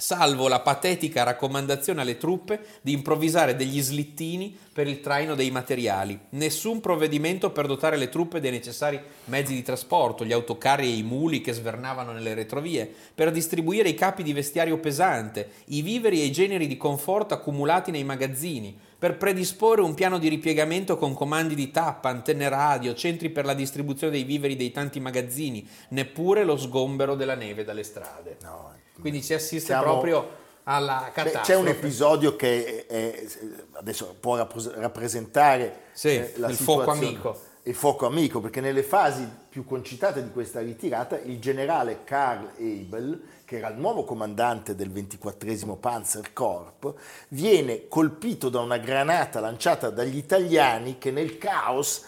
salvo 0.00 0.48
la 0.48 0.60
patetica 0.60 1.22
raccomandazione 1.22 2.00
alle 2.00 2.16
truppe 2.16 2.60
di 2.80 2.92
improvvisare 2.92 3.54
degli 3.54 3.80
slittini 3.80 4.56
per 4.72 4.88
il 4.88 5.00
traino 5.00 5.34
dei 5.34 5.50
materiali. 5.50 6.18
Nessun 6.30 6.80
provvedimento 6.80 7.50
per 7.50 7.66
dotare 7.66 7.96
le 7.96 8.08
truppe 8.08 8.40
dei 8.40 8.50
necessari 8.50 9.00
mezzi 9.26 9.54
di 9.54 9.62
trasporto, 9.62 10.24
gli 10.24 10.32
autocarri 10.32 10.86
e 10.86 10.96
i 10.96 11.02
muli 11.02 11.40
che 11.40 11.52
svernavano 11.52 12.12
nelle 12.12 12.34
retrovie, 12.34 12.92
per 13.14 13.30
distribuire 13.30 13.90
i 13.90 13.94
capi 13.94 14.22
di 14.22 14.32
vestiario 14.32 14.78
pesante, 14.78 15.50
i 15.66 15.82
viveri 15.82 16.20
e 16.20 16.24
i 16.24 16.32
generi 16.32 16.66
di 16.66 16.76
conforto 16.76 17.34
accumulati 17.34 17.90
nei 17.90 18.04
magazzini, 18.04 18.76
per 18.98 19.16
predisporre 19.16 19.82
un 19.82 19.94
piano 19.94 20.18
di 20.18 20.28
ripiegamento 20.28 20.96
con 20.96 21.14
comandi 21.14 21.54
di 21.54 21.70
tappa, 21.70 22.08
antenne 22.08 22.48
radio, 22.48 22.94
centri 22.94 23.30
per 23.30 23.44
la 23.44 23.54
distribuzione 23.54 24.12
dei 24.12 24.24
viveri 24.24 24.56
dei 24.56 24.72
tanti 24.72 25.00
magazzini, 25.00 25.66
neppure 25.90 26.44
lo 26.44 26.56
sgombero 26.56 27.14
della 27.14 27.34
neve 27.34 27.64
dalle 27.64 27.82
strade. 27.82 28.36
No, 28.42 28.79
Quindi 29.00 29.22
si 29.22 29.34
assiste 29.34 29.66
Siamo- 29.66 29.82
proprio 29.84 30.38
alla 30.64 31.02
Beh, 31.06 31.12
catastrofe. 31.12 31.46
c'è 31.52 31.56
un 31.56 31.68
episodio 31.68 32.36
che 32.36 32.86
è- 32.86 33.26
adesso 33.72 34.14
può 34.20 34.36
rappres- 34.36 34.72
rappresentare 34.74 35.80
Sì, 35.92 36.08
eh, 36.08 36.34
il 36.36 36.54
fuoco 36.54 36.90
amico. 36.90 37.48
Il 37.64 37.74
fuoco 37.74 38.06
amico, 38.06 38.40
perché 38.40 38.62
nelle 38.62 38.82
fasi 38.82 39.28
più 39.48 39.66
concitate 39.66 40.22
di 40.22 40.30
questa 40.30 40.60
ritirata 40.60 41.18
il 41.18 41.38
generale 41.38 42.04
Karl 42.04 42.52
Abel, 42.56 43.20
che 43.44 43.58
era 43.58 43.68
il 43.68 43.76
nuovo 43.78 44.04
comandante 44.04 44.74
del 44.74 44.90
24 44.90 45.76
Panzerkorps, 45.76 46.94
viene 47.28 47.86
colpito 47.88 48.48
da 48.48 48.60
una 48.60 48.78
granata 48.78 49.40
lanciata 49.40 49.90
dagli 49.90 50.16
italiani 50.16 50.96
che 50.98 51.10
nel 51.10 51.36
caos 51.36 52.02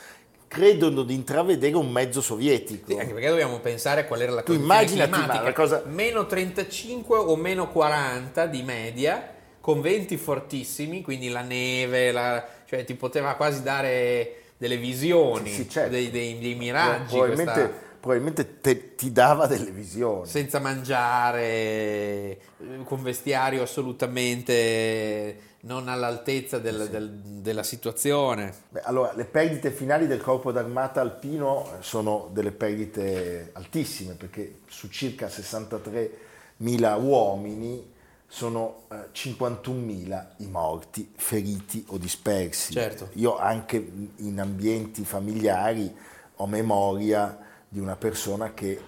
credono 0.56 1.02
di 1.02 1.14
intravedere 1.14 1.74
un 1.76 1.90
mezzo 1.90 2.20
sovietico. 2.20 2.92
Sì, 2.92 2.98
anche 2.98 3.14
perché 3.14 3.28
dobbiamo 3.30 3.58
pensare 3.60 4.02
a 4.02 4.04
qual 4.04 4.20
era 4.20 4.32
la 4.32 4.42
Tu 4.42 4.52
condizione 4.52 5.06
ma 5.06 5.16
climatica. 5.16 5.42
la 5.42 5.52
cosa- 5.54 5.82
Meno 5.86 6.26
35 6.26 7.16
o 7.16 7.34
meno 7.36 7.70
40 7.70 8.44
di 8.46 8.62
media, 8.62 9.32
con 9.62 9.80
venti 9.80 10.18
fortissimi, 10.18 11.00
quindi 11.00 11.30
la 11.30 11.40
neve, 11.40 12.12
la- 12.12 12.46
cioè 12.66 12.84
ti 12.84 12.94
poteva 12.94 13.32
quasi 13.34 13.62
dare 13.62 14.32
delle 14.58 14.76
visioni, 14.76 15.48
Sì, 15.48 15.62
sì, 15.62 15.70
certo. 15.70 15.90
dei, 15.92 16.10
dei- 16.10 16.38
dei 16.38 16.54
miraggi, 16.54 17.14
probabilmente, 17.16 17.52
questa- 17.52 17.72
probabilmente 17.98 18.60
te- 18.60 18.94
ti 18.94 19.10
dava 19.10 19.46
delle 19.46 19.70
visioni. 19.70 20.26
senza 20.26 20.58
mangiare, 20.58 21.42
eh, 21.42 22.38
con 22.84 23.02
vestiario 23.02 23.62
assolutamente 23.62 25.50
non 25.64 25.88
all'altezza 25.88 26.58
del- 26.58 26.88
del- 26.90 27.10
della 27.10 27.62
situazione. 27.62 28.52
Beh, 28.70 28.80
allora, 28.82 29.12
le 29.14 29.24
perdite 29.24 29.70
finali 29.70 30.06
del 30.06 30.20
corpo 30.20 30.50
d'armata 30.52 31.00
alpino 31.00 31.66
eh, 31.66 31.82
sono 31.82 32.28
delle 32.32 32.50
perdite 32.50 33.50
altissime 33.52 34.14
perché 34.14 34.60
su 34.68 34.88
circa 34.88 35.28
63.000 35.28 36.96
uomini 37.00 37.90
sono 38.26 38.82
eh, 38.90 39.08
51.000 39.12 40.26
i 40.38 40.46
morti, 40.46 41.12
feriti 41.16 41.84
o 41.88 41.98
dispersi. 41.98 42.72
Certo. 42.72 43.10
Io 43.14 43.36
anche 43.36 43.76
in 44.16 44.40
ambienti 44.40 45.04
familiari 45.04 45.94
ho 46.36 46.46
memoria 46.46 47.38
di 47.68 47.78
una 47.78 47.96
persona 47.96 48.52
che 48.54 48.80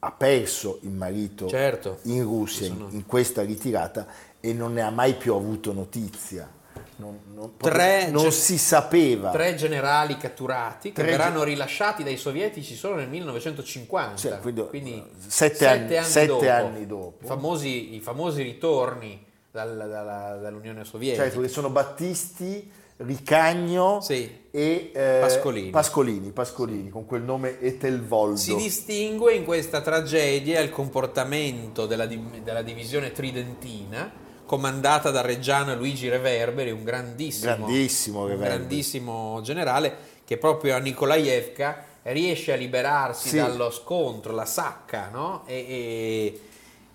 ha 0.00 0.12
perso 0.12 0.78
il 0.82 0.90
marito 0.90 1.48
Certo. 1.48 1.98
in 2.04 2.22
Russia 2.22 2.66
sono- 2.68 2.88
in 2.90 3.04
questa 3.04 3.42
ritirata 3.42 4.06
e 4.40 4.52
non 4.52 4.72
ne 4.74 4.82
ha 4.82 4.90
mai 4.90 5.14
più 5.14 5.34
avuto 5.34 5.72
notizia. 5.72 6.48
Non, 6.96 7.18
non- 7.32 7.56
Tre 7.56 8.08
non 8.10 8.32
si 8.32 8.58
sapeva. 8.58 9.30
Tre 9.30 9.54
generali 9.54 10.16
catturati 10.16 10.88
che 10.92 11.02
Tre 11.02 11.10
verranno 11.12 11.44
rilasciati 11.44 12.02
dai 12.02 12.16
sovietici 12.16 12.74
solo 12.74 12.96
nel 12.96 13.08
1950, 13.08 14.16
Cioè, 14.16 14.38
quindi, 14.40 14.66
quindi 14.68 14.94
eh, 14.94 15.04
sette 15.28 15.66
anni- 15.66 16.02
sette 16.04 16.50
anni 16.50 16.86
dopo. 16.86 17.18
I 17.22 17.26
famosi, 17.26 17.94
i 17.94 18.00
famosi 18.00 18.42
ritorni 18.42 19.24
dal- 19.50 19.76
dalla- 19.76 20.38
dall'Unione 20.40 20.84
Sovietica. 20.84 21.22
Certo, 21.24 21.40
che 21.40 21.48
sono 21.48 21.70
Battisti, 21.70 22.70
Ricagno 22.96 24.00
Sì. 24.00 24.46
e 24.50 24.90
eh, 24.92 25.18
Pascolini. 25.20 25.70
Pascolini, 25.70 26.30
Pascolini, 26.32 26.88
con 26.88 27.06
quel 27.06 27.22
nome 27.22 27.60
Etelvoldo. 27.60 28.36
Si 28.36 28.56
distingue 28.56 29.34
in 29.34 29.44
questa 29.44 29.80
tragedia 29.82 30.58
il 30.60 30.70
comportamento 30.70 31.86
della, 31.86 32.06
della 32.06 32.62
divisione 32.62 33.12
tridentina, 33.12 34.10
comandata 34.48 35.10
da 35.10 35.20
Reggiano 35.20 35.74
Luigi 35.76 36.08
Reverberi, 36.08 36.70
un 36.70 36.82
grandissimo, 36.82 37.54
Grandissimo 37.66 38.24
un 38.24 38.38
grandissimo 38.38 39.40
generale, 39.42 39.94
che 40.24 40.38
proprio 40.38 40.74
a 40.74 40.78
Nikolaevka 40.78 41.84
riesce 42.04 42.54
a 42.54 42.56
liberarsi 42.56 43.28
Sì. 43.28 43.36
dallo 43.36 43.70
scontro, 43.70 44.32
la 44.32 44.46
sacca 44.46 45.10
no? 45.12 45.42
e, 45.44 46.40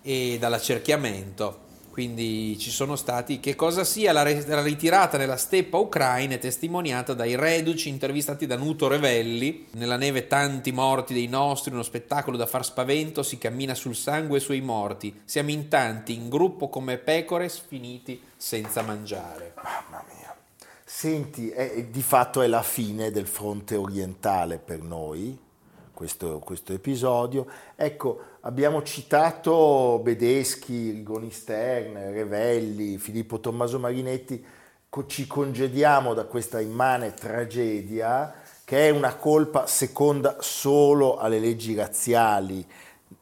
e- 0.02 0.32
e 0.32 0.38
dall'accerchiamento. 0.38 1.60
Quindi 1.94 2.58
ci 2.58 2.72
sono 2.72 2.96
stati, 2.96 3.38
che 3.38 3.54
cosa 3.54 3.84
sia 3.84 4.10
la, 4.10 4.24
ritirata 4.24 5.16
nella 5.16 5.36
steppa 5.36 5.78
ucraina 5.78 6.34
è 6.34 6.38
testimoniata 6.40 7.14
dai 7.14 7.36
reduci 7.36 7.88
intervistati 7.88 8.46
da 8.46 8.56
Nuto 8.56 8.88
Revelli. 8.88 9.68
Nella 9.74 9.96
neve 9.96 10.26
tanti 10.26 10.72
morti 10.72 11.14
dei 11.14 11.28
nostri, 11.28 11.72
uno 11.72 11.84
spettacolo 11.84 12.36
da 12.36 12.46
far 12.46 12.64
spavento, 12.64 13.22
si 13.22 13.38
cammina 13.38 13.76
sul 13.76 13.94
sangue 13.94 14.40
sui 14.40 14.60
morti. 14.60 15.20
Siamo 15.24 15.50
in 15.50 15.68
tanti, 15.68 16.16
in 16.16 16.28
gruppo 16.28 16.68
come 16.68 16.98
pecore 16.98 17.48
sfiniti 17.48 18.20
senza 18.36 18.82
mangiare. 18.82 19.54
Mamma 19.62 20.04
mia. 20.16 20.34
Senti, 20.84 21.50
è- 21.50 21.84
di 21.84 22.02
fatto 22.02 22.42
è 22.42 22.48
la 22.48 22.64
fine 22.64 23.12
del 23.12 23.28
fronte 23.28 23.76
orientale 23.76 24.58
per 24.58 24.82
noi, 24.82 25.38
questo, 25.94 26.40
questo 26.40 26.72
episodio. 26.72 27.46
Ecco, 27.76 28.20
abbiamo 28.40 28.82
citato 28.82 30.00
Bedeschi, 30.02 30.90
Rigoni 30.90 31.30
Stern, 31.30 32.12
Revelli, 32.12 32.98
Filippo 32.98 33.40
Tommaso 33.40 33.78
Marinetti. 33.78 34.44
Ci 35.06 35.26
congediamo 35.26 36.14
da 36.14 36.24
questa 36.24 36.60
immane 36.60 37.14
tragedia 37.14 38.32
che 38.64 38.88
è 38.88 38.90
una 38.90 39.16
colpa 39.16 39.66
seconda 39.66 40.36
solo 40.40 41.16
alle 41.16 41.38
leggi 41.38 41.74
razziali 41.74 42.64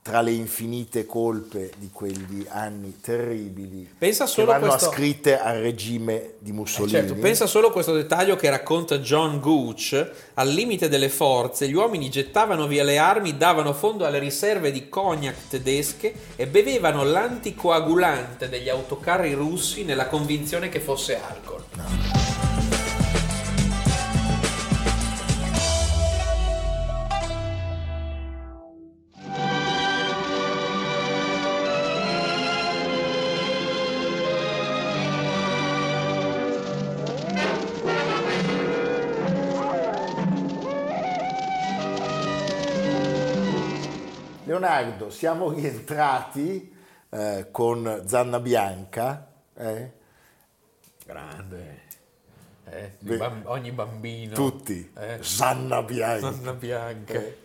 tra 0.02 0.20
le 0.20 0.32
infinite 0.32 1.06
colpe 1.06 1.70
di 1.78 1.88
quegli 1.92 2.44
anni 2.48 2.98
terribili 3.00 3.88
Pensa 3.96 4.26
solo 4.26 4.48
che 4.48 4.58
vanno 4.58 4.68
questo- 4.70 4.88
ascritte 4.88 5.38
al 5.38 5.58
regime 5.60 6.34
di 6.40 6.50
Mussolini. 6.50 6.90
Certo, 6.90 7.14
pensa 7.14 7.46
solo 7.46 7.68
a 7.68 7.72
questo 7.72 7.94
dettaglio 7.94 8.34
che 8.34 8.50
racconta 8.50 8.98
John 8.98 9.38
Gooch. 9.38 10.10
Al 10.34 10.48
limite 10.48 10.88
delle 10.88 11.08
forze, 11.08 11.68
gli 11.68 11.74
uomini 11.74 12.10
gettavano 12.10 12.66
via 12.66 12.82
le 12.82 12.98
armi, 12.98 13.36
davano 13.36 13.72
fondo 13.72 14.04
alle 14.04 14.18
riserve 14.18 14.72
di 14.72 14.88
cognac 14.88 15.48
tedesche 15.48 16.12
e 16.34 16.48
bevevano 16.48 17.04
l'anticoagulante 17.04 18.48
degli 18.48 18.68
autocarri 18.68 19.32
russi 19.34 19.84
nella 19.84 20.08
convinzione 20.08 20.68
che 20.68 20.80
fosse 20.80 21.16
alcol. 21.16 22.11
Leonardo, 44.62 45.10
siamo 45.10 45.50
rientrati 45.52 46.72
eh, 47.10 47.48
con 47.50 48.04
Zanna 48.06 48.38
Bianca. 48.38 49.26
eh? 49.56 49.90
Grande. 51.04 51.80
Eh, 52.70 52.92
Beh, 53.00 53.16
bam- 53.16 53.42
ogni 53.46 53.72
bambino. 53.72 54.34
Tutti. 54.34 54.92
Eh, 54.96 55.18
Zanna 55.20 55.82
Bianca. 55.82 56.28
Anna 56.28 56.52
Bianca. 56.52 57.12
Eh, 57.14 57.36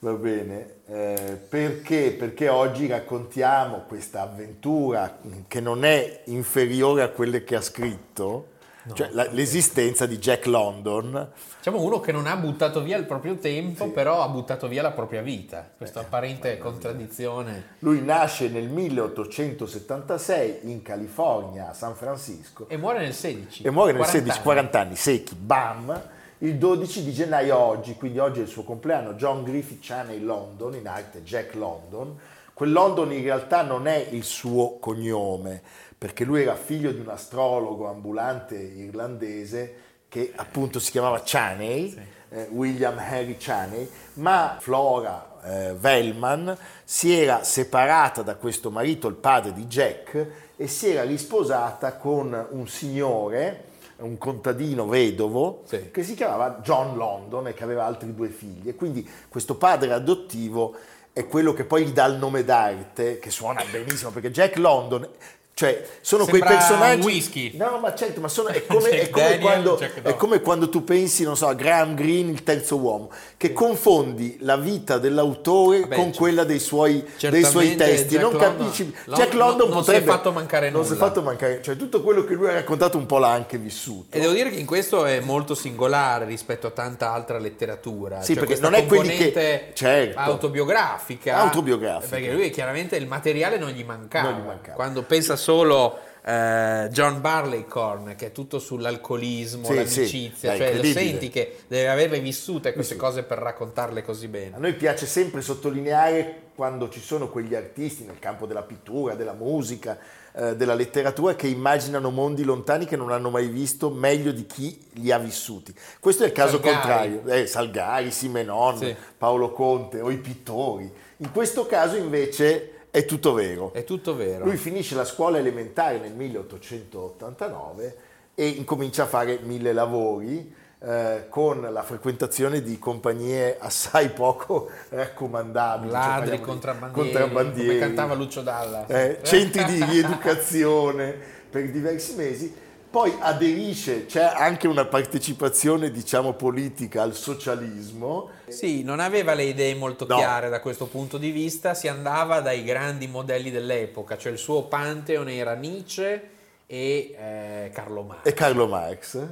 va 0.00 0.12
bene, 0.14 0.74
eh, 0.86 1.40
perché? 1.48 2.10
Perché 2.18 2.48
oggi 2.48 2.88
raccontiamo 2.88 3.84
questa 3.86 4.22
avventura 4.22 5.20
che 5.46 5.60
non 5.60 5.84
è 5.84 6.22
inferiore 6.26 7.02
a 7.02 7.10
quelle 7.10 7.44
che 7.44 7.54
ha 7.54 7.60
scritto, 7.60 8.48
cioè 8.94 9.08
la- 9.12 9.28
l'esistenza 9.30 10.06
di 10.06 10.18
Jack 10.18 10.46
London. 10.46 11.28
Diciamo 11.58 11.82
uno 11.82 12.00
che 12.00 12.12
non 12.12 12.26
ha 12.26 12.36
buttato 12.36 12.80
via 12.80 12.96
il 12.96 13.04
proprio 13.04 13.36
tempo, 13.36 13.88
però 13.90 14.22
ha 14.22 14.28
buttato 14.28 14.68
via 14.68 14.82
la 14.82 14.92
propria 14.92 15.20
vita. 15.22 15.68
Questa 15.76 16.00
apparente 16.00 16.56
contraddizione. 16.58 17.76
Lui 17.80 18.00
nasce 18.02 18.48
nel 18.48 18.68
1876 18.68 20.60
in 20.70 20.82
California, 20.82 21.70
a 21.70 21.74
San 21.74 21.94
Francisco, 21.94 22.68
E 22.68 22.76
muore 22.76 23.00
nel 23.00 23.14
16. 23.14 23.62
e 23.62 23.70
muore 23.70 23.92
nel 23.92 24.00
40 24.02 24.18
16, 24.18 24.30
anni. 24.38 24.44
40 24.44 24.80
anni, 24.80 24.96
secchi, 24.96 25.34
bam, 25.34 26.02
il 26.38 26.56
12 26.56 27.04
di 27.04 27.12
gennaio 27.12 27.56
oggi, 27.58 27.94
quindi 27.94 28.18
oggi 28.18 28.40
è 28.40 28.42
il 28.42 28.48
suo 28.48 28.62
compleanno, 28.64 29.14
John 29.14 29.42
Griffith 29.44 29.80
Chaney 29.84 30.20
London, 30.20 30.74
in 30.74 30.86
arte 30.88 31.22
Jack 31.22 31.54
London. 31.54 32.18
Quel 32.54 32.72
London 32.72 33.12
in 33.12 33.22
realtà 33.22 33.62
non 33.62 33.86
è 33.86 34.06
il 34.10 34.22
suo 34.22 34.76
cognome, 34.78 35.62
perché 36.00 36.24
lui 36.24 36.40
era 36.40 36.54
figlio 36.56 36.92
di 36.92 37.00
un 37.00 37.10
astrologo 37.10 37.86
ambulante 37.86 38.56
irlandese 38.56 39.74
che 40.08 40.32
appunto 40.34 40.78
si 40.80 40.92
chiamava 40.92 41.20
Chaney, 41.22 41.94
eh, 42.30 42.48
William 42.52 42.98
Henry 42.98 43.36
Chaney, 43.36 43.86
ma 44.14 44.56
Flora 44.58 45.38
eh, 45.44 45.72
Wellman 45.72 46.56
si 46.84 47.12
era 47.12 47.44
separata 47.44 48.22
da 48.22 48.36
questo 48.36 48.70
marito, 48.70 49.08
il 49.08 49.16
padre 49.16 49.52
di 49.52 49.66
Jack, 49.66 50.26
e 50.56 50.66
si 50.68 50.88
era 50.88 51.02
risposata 51.02 51.92
con 51.96 52.46
un 52.48 52.66
signore, 52.66 53.64
un 53.98 54.16
contadino 54.16 54.86
vedovo, 54.88 55.64
Sì. 55.66 55.90
che 55.90 56.02
si 56.02 56.14
chiamava 56.14 56.60
John 56.62 56.96
London 56.96 57.48
e 57.48 57.52
che 57.52 57.62
aveva 57.62 57.84
altri 57.84 58.14
due 58.14 58.28
figli. 58.28 58.70
E 58.70 58.74
quindi 58.74 59.06
questo 59.28 59.54
padre 59.56 59.92
adottivo 59.92 60.74
è 61.12 61.26
quello 61.26 61.52
che 61.52 61.64
poi 61.64 61.84
gli 61.84 61.92
dà 61.92 62.06
il 62.06 62.16
nome 62.16 62.42
d'arte, 62.42 63.18
che 63.18 63.28
suona 63.28 63.62
benissimo, 63.70 64.10
perché 64.12 64.30
Jack 64.30 64.56
London... 64.56 65.06
Cioè, 65.52 65.84
sono 66.00 66.24
quei 66.24 66.40
Sembra 66.40 66.56
personaggi. 66.56 67.00
un 67.00 67.04
whisky. 67.04 67.56
No, 67.58 67.78
ma 67.82 67.94
certo, 67.94 68.20
ma 68.22 68.28
sono, 68.28 68.48
è, 68.48 68.64
come, 68.66 68.88
Jack 68.88 68.94
è 69.02 69.10
come 69.10 69.22
Daniel, 69.24 69.40
quando, 69.40 69.78
è 69.78 70.16
come 70.16 70.40
quando 70.40 70.68
tu 70.70 70.84
pensi, 70.84 71.22
non 71.22 71.36
so, 71.36 71.48
a 71.48 71.54
Graham 71.54 71.94
Greene, 71.94 72.30
il 72.30 72.42
terzo 72.44 72.78
uomo, 72.78 73.10
che 73.36 73.52
confondi 73.52 74.38
la 74.40 74.56
vita 74.56 74.96
dell'autore 74.96 75.80
Vabbè, 75.80 75.96
con 75.96 76.06
cioè, 76.12 76.16
quella 76.16 76.44
dei 76.44 76.58
suoi, 76.60 77.04
dei 77.28 77.44
suoi 77.44 77.76
testi. 77.76 78.16
Jack 78.16 78.22
non 78.22 78.32
London- 78.32 78.56
capisci. 78.56 78.94
Jack 79.06 79.28
non- 79.34 79.36
London 79.48 79.68
non 79.68 79.84
si 79.84 79.90
è 79.90 79.92
potrebbe. 79.92 80.10
fatto 80.10 80.32
mancare 80.32 80.70
Non 80.70 80.82
si 80.84 80.92
è 80.92 80.94
nulla. 80.94 81.06
fatto 81.06 81.22
mancare. 81.22 81.60
Cioè, 81.62 81.76
tutto 81.76 82.00
quello 82.02 82.24
che 82.24 82.32
lui 82.34 82.48
ha 82.48 82.52
raccontato 82.54 82.96
un 82.96 83.04
po' 83.04 83.18
l'ha 83.18 83.30
anche 83.30 83.58
vissuto. 83.58 84.16
E 84.16 84.20
devo 84.20 84.32
dire 84.32 84.48
che 84.48 84.56
in 84.58 84.66
questo 84.66 85.04
è 85.04 85.20
molto 85.20 85.54
singolare 85.54 86.24
rispetto 86.24 86.68
a 86.68 86.70
tanta 86.70 87.12
altra 87.12 87.38
letteratura. 87.38 88.22
Sì, 88.22 88.32
Cioè, 88.34 88.46
perché 88.46 88.60
non 88.62 88.72
è 88.72 88.86
quelli 88.86 89.14
che- 89.14 89.72
certo. 89.74 90.18
autobiografica. 90.18 91.36
Autobiografica. 91.36 92.16
Perché 92.16 92.32
lui 92.32 92.48
chiaramente 92.50 92.96
il 92.96 93.06
materiale 93.06 93.58
non 93.58 93.68
gli 93.70 93.84
mancava. 93.84 94.30
Non 94.30 94.40
gli 94.40 94.46
mancava. 94.46 94.74
Quando 94.76 95.02
pensa 95.02 95.36
solo 95.40 95.98
eh, 96.22 96.88
John 96.90 97.20
Barleycorn, 97.20 98.14
che 98.14 98.26
è 98.26 98.32
tutto 98.32 98.58
sull'alcolismo, 98.58 99.64
Sì, 99.66 99.74
l'amicizia, 99.74 100.52
sì, 100.52 100.58
cioè 100.58 100.74
lo 100.76 100.84
senti 100.84 101.30
che 101.30 101.60
deve 101.66 101.88
averle 101.88 102.20
vissute 102.20 102.72
queste 102.74 102.96
cose 102.96 103.22
per 103.22 103.38
raccontarle 103.38 104.02
così 104.02 104.26
A 104.26 104.28
bene. 104.28 104.58
noi 104.58 104.74
piace 104.74 105.06
sempre 105.06 105.40
sottolineare 105.40 106.48
quando 106.54 106.90
ci 106.90 107.00
sono 107.00 107.28
quegli 107.30 107.54
artisti 107.54 108.04
nel 108.04 108.18
campo 108.18 108.44
della 108.44 108.62
pittura, 108.62 109.14
della 109.14 109.32
musica, 109.32 109.96
eh, 110.32 110.54
della 110.56 110.74
letteratura 110.74 111.34
che 111.34 111.46
immaginano 111.46 112.10
mondi 112.10 112.44
lontani 112.44 112.84
che 112.84 112.96
non 112.96 113.10
hanno 113.10 113.30
mai 113.30 113.48
visto 113.48 113.88
meglio 113.88 114.30
di 114.30 114.44
chi 114.44 114.78
li 114.96 115.10
ha 115.10 115.18
vissuti. 115.18 115.74
Questo 115.98 116.22
è 116.24 116.26
il 116.26 116.32
caso 116.32 116.60
Salgari. 116.62 116.74
contrario. 117.14 117.22
Eh, 117.34 117.46
Salgari, 117.46 118.10
Simenon, 118.10 118.76
Sì. 118.76 118.94
Paolo 119.16 119.52
Conte 119.52 120.02
o 120.02 120.10
i 120.10 120.18
pittori. 120.18 120.92
In 121.16 121.32
questo 121.32 121.64
caso 121.64 121.96
invece 121.96 122.79
è 122.90 123.04
tutto 123.04 123.32
vero. 123.32 123.72
È 123.72 123.84
tutto 123.84 124.14
vero. 124.16 124.44
Lui 124.44 124.56
finisce 124.56 124.94
la 124.94 125.04
scuola 125.04 125.38
elementare 125.38 125.98
nel 125.98 126.12
1889 126.12 127.96
e 128.34 128.46
incomincia 128.48 129.04
a 129.04 129.06
fare 129.06 129.38
mille 129.42 129.72
lavori 129.72 130.54
eh, 130.82 131.26
con 131.28 131.60
la 131.60 131.82
frequentazione 131.82 132.62
di 132.62 132.78
compagnie 132.78 133.58
assai 133.58 134.08
poco 134.08 134.70
raccomandabili. 134.88 135.92
cioè 135.92 136.00
Ladri, 136.00 136.30
di 136.30 136.40
contrabbandieri, 136.40 137.10
contrabbandieri, 137.10 137.68
come 137.68 137.78
cantava 137.80 138.14
Lucio 138.14 138.40
Dalla. 138.40 138.86
eh, 138.86 139.18
centri 139.22 139.64
di 139.64 139.84
rieducazione 139.84 141.14
per 141.50 141.70
diversi 141.70 142.14
mesi. 142.16 142.54
Poi 142.90 143.14
aderisce, 143.20 144.06
c'è 144.06 144.20
anche 144.34 144.66
una 144.66 144.84
partecipazione, 144.84 145.92
diciamo, 145.92 146.32
politica 146.32 147.02
al 147.02 147.14
socialismo. 147.14 148.30
Sì, 148.48 148.82
non 148.82 148.98
aveva 148.98 149.34
le 149.34 149.44
idee 149.44 149.76
molto 149.76 150.06
No. 150.08 150.16
chiare 150.16 150.48
da 150.48 150.58
questo 150.60 150.86
punto 150.86 151.16
di 151.16 151.30
vista, 151.30 151.74
si 151.74 151.86
andava 151.86 152.40
dai 152.40 152.64
grandi 152.64 153.06
modelli 153.06 153.52
dell'epoca, 153.52 154.18
cioè 154.18 154.32
il 154.32 154.38
suo 154.38 154.64
pantheon 154.64 155.28
era 155.28 155.54
Nietzsche 155.54 156.30
e 156.66 157.14
eh, 157.16 157.70
Carlo 157.72 158.02
Marx. 158.02 158.26
e 158.26 158.32
Carlo 158.32 158.66
Marx, 158.66 159.24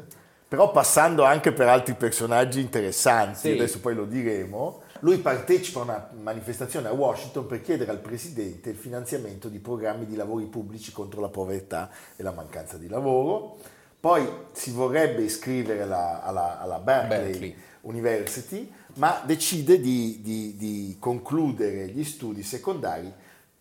però 0.47 0.71
passando 0.71 1.25
anche 1.25 1.51
per 1.51 1.67
altri 1.67 1.95
personaggi 1.95 2.61
interessanti, 2.61 3.39
Sì. 3.41 3.51
adesso 3.51 3.81
poi 3.81 3.95
lo 3.97 4.05
diremo. 4.05 4.83
Lui 5.01 5.19
partecipa 5.19 5.81
a 5.81 5.83
una 5.85 6.11
manifestazione 6.21 6.89
a 6.89 6.93
Washington 6.93 7.47
per 7.47 7.61
chiedere 7.61 7.91
al 7.91 8.01
presidente 8.01 8.71
il 8.71 8.77
finanziamento 8.77 9.49
di 9.49 9.59
programmi 9.59 10.07
di 10.07 10.17
lavori 10.17 10.47
pubblici 10.47 10.91
contro 10.93 11.21
la 11.21 11.29
povertà 11.29 11.91
e 12.17 12.23
la 12.23 12.33
mancanza 12.33 12.77
di 12.79 12.89
lavoro. 12.89 13.59
Poi 14.01 14.29
si 14.53 14.73
vorrebbe 14.73 15.23
iscrivere 15.23 15.83
alla, 15.83 16.23
alla- 16.23 16.61
alla 16.61 16.79
Berkeley, 16.79 17.31
Berkeley. 17.31 17.57
University, 17.83 18.73
ma 18.95 19.23
decide 19.25 19.81
di, 19.81 20.21
di- 20.21 20.57
di 20.57 20.97
concludere 20.99 21.89
gli 21.89 22.05
studi 22.05 22.43
secondari 22.43 23.13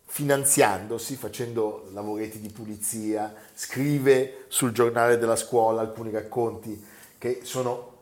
finanziandosi, 0.05 1.15
facendo 1.15 1.89
lavoretti 1.91 2.39
di 2.39 2.49
pulizia, 2.49 3.33
scrive 3.53 4.45
sul 4.47 4.71
giornale 4.71 5.17
della 5.17 5.35
scuola 5.35 5.81
alcuni 5.81 6.11
racconti 6.11 6.83
che 7.17 7.41
sono 7.43 7.96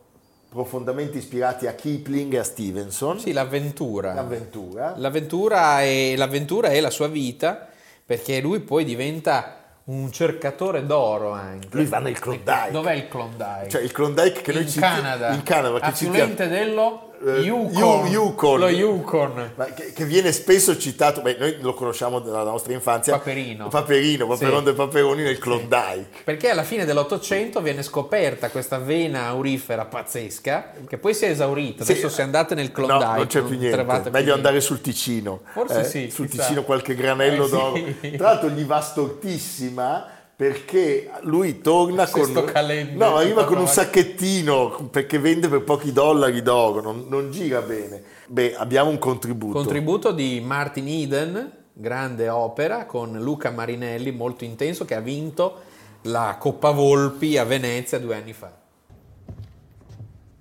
profondamente 0.56 1.18
ispirati 1.18 1.66
a 1.66 1.74
Kipling 1.74 2.32
e 2.32 2.38
a 2.38 2.42
Stevenson, 2.44 3.20
Sì, 3.20 3.32
l'avventura. 3.32 4.14
l'avventura. 4.14 4.94
L'avventura 4.96 5.82
è, 5.82 6.14
l'avventura 6.16 6.68
è 6.68 6.80
la 6.80 6.90
sua 6.90 7.08
vita, 7.08 7.68
perché 8.04 8.40
lui 8.40 8.60
poi 8.60 8.84
diventa 8.84 9.58
un 9.84 10.10
cercatore 10.10 10.84
d'oro 10.86 11.30
anche. 11.32 11.68
Lui 11.70 11.84
va 11.84 11.98
nel 11.98 12.18
Klondike. 12.18 12.70
Dov'è 12.72 12.94
il 12.94 13.06
Klondike? 13.08 13.68
Cioè 13.68 13.82
il 13.82 13.92
Klondike 13.92 14.40
che 14.40 14.52
noi 14.52 14.62
in 14.62 14.68
citiamo- 14.68 14.96
Canada. 15.02 15.32
in 15.34 15.42
Canada 15.42 15.78
affluente 15.80 16.48
dello 16.48 17.12
Eh, 17.24 17.40
Yukon. 17.40 18.06
Yu- 18.06 18.12
Yukon. 18.12 18.58
Lo 18.60 18.68
Yukon. 18.68 19.50
che, 19.74 19.92
che 19.92 20.04
viene 20.04 20.32
spesso 20.32 20.76
citato, 20.78 21.22
beh, 21.22 21.36
noi 21.38 21.56
lo 21.60 21.72
conosciamo 21.74 22.18
dalla 22.20 22.42
nostra 22.42 22.72
infanzia, 22.72 23.14
Paperino. 23.16 23.68
Paperino, 23.68 24.26
Paperon 24.26 24.58
Sì. 24.58 24.64
del 24.64 24.74
Paperoni 24.74 25.22
nel 25.22 25.38
Klondike. 25.38 26.06
Perché 26.24 26.50
alla 26.50 26.62
fine 26.64 26.84
dell'Ottocento 26.84 27.60
viene 27.62 27.82
scoperta 27.82 28.50
questa 28.50 28.78
vena 28.78 29.26
aurifera 29.26 29.84
pazzesca, 29.86 30.72
che 30.86 30.98
poi 30.98 31.14
si 31.14 31.24
è 31.24 31.30
esaurita. 31.30 31.84
Sì. 31.84 31.92
Adesso 31.92 32.08
se 32.08 32.22
andate 32.22 32.54
nel 32.54 32.70
Klondike, 32.72 33.04
No, 33.04 33.14
non 33.16 33.26
c'è 33.26 33.40
più 33.42 33.58
niente. 33.58 33.76
più 33.76 33.86
Meglio 33.86 34.10
niente. 34.10 34.30
andare 34.32 34.60
sul 34.60 34.80
Ticino. 34.80 35.40
Forse 35.52 35.80
Eh, 35.80 35.84
sì, 35.84 36.10
Sul 36.10 36.28
chissà. 36.28 36.42
Ticino 36.42 36.64
qualche 36.64 36.94
granello 36.94 37.44
Eh, 37.44 37.46
sì. 37.46 37.52
d'oro. 37.52 38.16
Tra 38.16 38.26
l'altro 38.28 38.48
gli 38.50 38.64
va 38.64 38.80
stortissima 38.80 40.06
perché 40.36 41.10
lui 41.22 41.62
torna 41.62 42.04
Se 42.04 42.12
con, 42.12 42.24
sto 42.26 42.44
calendo, 42.44 43.02
no, 43.02 43.16
arriva 43.16 43.46
con 43.46 43.56
un 43.56 43.66
sacchettino 43.66 44.88
perché 44.90 45.18
vende 45.18 45.48
per 45.48 45.62
pochi 45.62 45.92
dollari 45.92 46.42
d'oro, 46.42 46.82
non, 46.82 47.06
non 47.08 47.30
gira 47.30 47.62
bene. 47.62 48.02
Beh, 48.26 48.54
abbiamo 48.54 48.90
un 48.90 48.98
contributo. 48.98 49.54
Contributo 49.54 50.12
di 50.12 50.42
Martin 50.44 50.88
Eden, 50.88 51.50
grande 51.72 52.28
opera, 52.28 52.84
con 52.84 53.18
Luca 53.18 53.50
Marinelli, 53.50 54.12
molto 54.12 54.44
intenso, 54.44 54.84
che 54.84 54.94
ha 54.94 55.00
vinto 55.00 55.62
la 56.02 56.36
Coppa 56.38 56.70
Volpi 56.70 57.38
a 57.38 57.44
Venezia 57.44 57.98
due 57.98 58.16
anni 58.16 58.34
fa. 58.34 58.52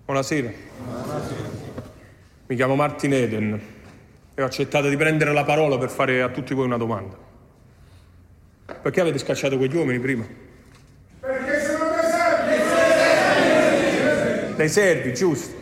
Buonasera. 0.04 0.52
Mi 2.48 2.56
chiamo 2.56 2.76
Martin 2.76 3.14
Eden 3.14 3.62
e 4.36 4.42
ho 4.42 4.46
accettato 4.46 4.90
di 4.90 4.98
prendere 4.98 5.32
la 5.32 5.46
parola 5.46 5.78
per 5.78 5.90
fare 5.90 6.22
a 6.22 6.28
tutti 6.28 6.54
voi 6.54 6.66
una 6.66 6.78
domanda. 6.78 7.25
Perché 8.66 9.00
avete 9.00 9.20
scacciato 9.20 9.58
quegli 9.58 9.76
uomini 9.76 10.00
prima? 10.00 10.26
Perché 11.20 11.66
sono 11.66 11.86
dei 11.92 12.60
servi! 13.70 14.56
Dei 14.56 14.70
servi, 14.70 15.14
giusto. 15.14 15.54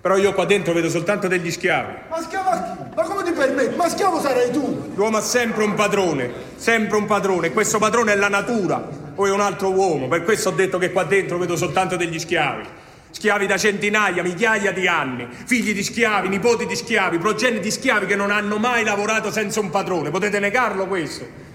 Però 0.00 0.16
io 0.16 0.32
qua 0.32 0.46
dentro 0.46 0.72
vedo 0.72 0.88
soltanto 0.88 1.28
degli 1.28 1.50
schiavi. 1.50 1.92
Ma 2.08 2.20
schiavo 2.22 2.48
a 2.48 2.62
chi? 2.62 2.70
Ma 2.96 3.02
come 3.02 3.22
ti 3.22 3.32
permetti? 3.32 3.76
Ma 3.76 3.88
schiavo 3.88 4.18
sarai 4.18 4.50
tu! 4.50 4.92
L'uomo 4.94 5.18
ha 5.18 5.20
sempre 5.20 5.62
un 5.64 5.74
padrone, 5.74 6.30
sempre 6.56 6.96
un 6.96 7.04
padrone, 7.04 7.52
questo 7.52 7.78
padrone 7.78 8.12
è 8.14 8.16
la 8.16 8.28
natura 8.28 8.88
o 9.14 9.26
è 9.26 9.30
un 9.30 9.40
altro 9.40 9.70
uomo. 9.70 10.08
Per 10.08 10.24
questo 10.24 10.48
ho 10.48 10.52
detto 10.52 10.78
che 10.78 10.90
qua 10.90 11.04
dentro 11.04 11.36
vedo 11.36 11.54
soltanto 11.56 11.96
degli 11.96 12.18
schiavi. 12.18 12.66
Schiavi 13.10 13.46
da 13.46 13.58
centinaia, 13.58 14.22
migliaia 14.22 14.72
di 14.72 14.88
anni, 14.88 15.28
figli 15.30 15.74
di 15.74 15.82
schiavi, 15.82 16.28
nipoti 16.28 16.64
di 16.64 16.74
schiavi, 16.74 17.18
progenie 17.18 17.60
di 17.60 17.70
schiavi 17.70 18.06
che 18.06 18.16
non 18.16 18.30
hanno 18.30 18.56
mai 18.56 18.84
lavorato 18.84 19.30
senza 19.30 19.60
un 19.60 19.68
padrone. 19.68 20.10
Potete 20.10 20.38
negarlo 20.38 20.86
questo? 20.86 21.50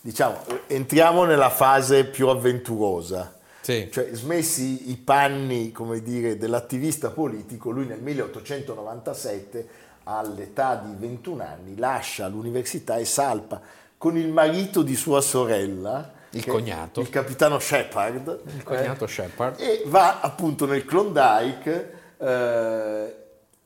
Diciamo, 0.00 0.36
entriamo 0.66 1.24
nella 1.24 1.50
fase 1.50 2.04
più 2.04 2.28
avventurosa. 2.28 3.34
Sì. 3.60 3.88
Cioè, 3.92 4.08
smessi 4.12 4.90
i 4.90 4.96
panni, 4.96 5.70
come 5.72 6.02
dire, 6.02 6.36
dell'attivista 6.38 7.10
politico, 7.10 7.70
lui 7.70 7.86
nel 7.86 8.00
1897, 8.00 9.68
all'età 10.04 10.76
di 10.84 10.94
21 10.98 11.42
anni, 11.42 11.76
lascia 11.76 12.26
l'università 12.28 12.96
e 12.96 13.04
salpa 13.04 13.60
con 13.98 14.16
il 14.16 14.28
marito 14.28 14.82
di 14.82 14.96
sua 14.96 15.20
sorella, 15.20 16.10
Il 16.30 16.46
cognato. 16.46 17.00
il 17.02 17.10
capitano 17.10 17.58
Shepard, 17.58 18.40
Il 18.54 18.62
cognato 18.62 19.06
Shepard. 19.06 19.60
e 19.60 19.82
va 19.86 20.20
appunto 20.20 20.64
nel 20.64 20.84
Klondike, 20.86 21.92
eh, 22.16 23.14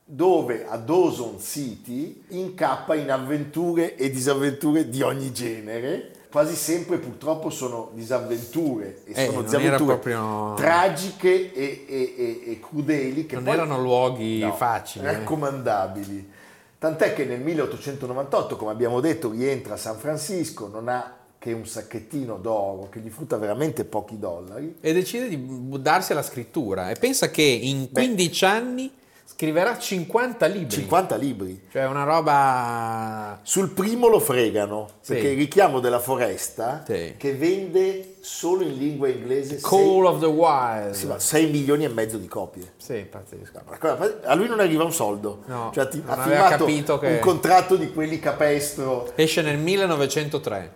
dove 0.06 0.66
a 0.68 0.76
Dawson 0.76 1.40
City 1.40 2.22
incappa 2.28 2.94
in 2.94 3.10
avventure 3.10 3.96
e 3.96 4.10
disavventure 4.10 4.88
di 4.88 5.00
ogni 5.02 5.32
genere. 5.32 6.10
Quasi 6.30 6.56
sempre 6.56 6.98
purtroppo 6.98 7.48
sono 7.48 7.90
disavventure 7.94 9.02
e 9.06 9.12
Eh, 9.14 9.26
sono 9.26 9.42
disavventure 9.42 9.84
proprio- 9.84 10.54
tragiche 10.56 11.52
e, 11.54 11.84
e- 11.88 12.14
e- 12.16 12.42
e 12.50 12.60
crudeli 12.60 13.24
che 13.24 13.36
Non 13.36 13.48
erano 13.48 13.80
luoghi 13.80 14.40
No, 14.40 14.52
facili. 14.52 15.06
eh. 15.06 15.12
raccomandabili. 15.12 16.32
Tant'è 16.76 17.14
che 17.14 17.24
nel 17.24 17.40
1898, 17.40 18.56
come 18.56 18.72
abbiamo 18.72 19.00
detto, 19.00 19.30
rientra 19.30 19.74
a 19.74 19.76
San 19.78 19.96
Francisco, 19.96 20.66
non 20.68 20.88
ha 20.88 21.16
che 21.38 21.52
un 21.52 21.66
sacchettino 21.66 22.36
d'oro 22.36 22.88
che 22.90 23.00
gli 23.00 23.10
frutta 23.10 23.36
veramente 23.38 23.84
pochi 23.84 24.18
dollari. 24.18 24.76
E 24.80 24.92
decide 24.92 25.28
di 25.28 25.36
buttarsi 25.36 26.12
alla 26.12 26.22
scrittura. 26.22 26.90
E 26.90 26.94
pensa 26.96 27.30
che 27.30 27.42
in 27.42 27.90
15 27.92 28.44
anni 28.44 28.90
scriverà 29.26 29.76
50 29.78 30.46
libri. 30.46 30.70
50 30.76 31.16
libri. 31.16 31.66
Cioè 31.70 31.87
una 31.87 32.04
roba... 32.04 33.40
Sul 33.42 33.70
primo 33.70 34.06
lo 34.08 34.20
fregano, 34.20 34.88
Sì. 35.00 35.12
perché 35.14 35.28
il 35.28 35.37
richiamo 35.38 35.80
della 35.80 35.98
foresta, 35.98 36.84
Sì. 36.87 37.14
che 37.16 37.34
vende 37.34 38.16
solo 38.20 38.62
in 38.62 38.76
lingua 38.76 39.08
inglese 39.08 39.58
Call 39.60 40.04
of 40.04 40.20
the 40.20 40.26
Wild. 40.26 41.16
6, 41.16 41.50
milioni 41.50 41.84
e 41.84 41.88
mezzo 41.88 42.16
di 42.16 42.28
copie. 42.28 42.72
Sì, 42.76 43.06
pazzesco. 43.10 43.60
A 44.24 44.34
lui 44.34 44.46
non 44.48 44.60
arriva 44.60 44.84
un 44.84 44.92
soldo. 44.92 45.42
No, 45.46 45.70
Cioè, 45.74 45.88
ti- 45.88 46.02
ha 46.06 46.22
firmato 46.22 46.98
che- 46.98 47.06
un 47.08 47.18
contratto 47.18 47.76
di 47.76 47.92
quelli 47.92 48.18
capestro. 48.20 49.10
Esce 49.16 49.42
nel 49.42 49.58
1903. 49.58 50.72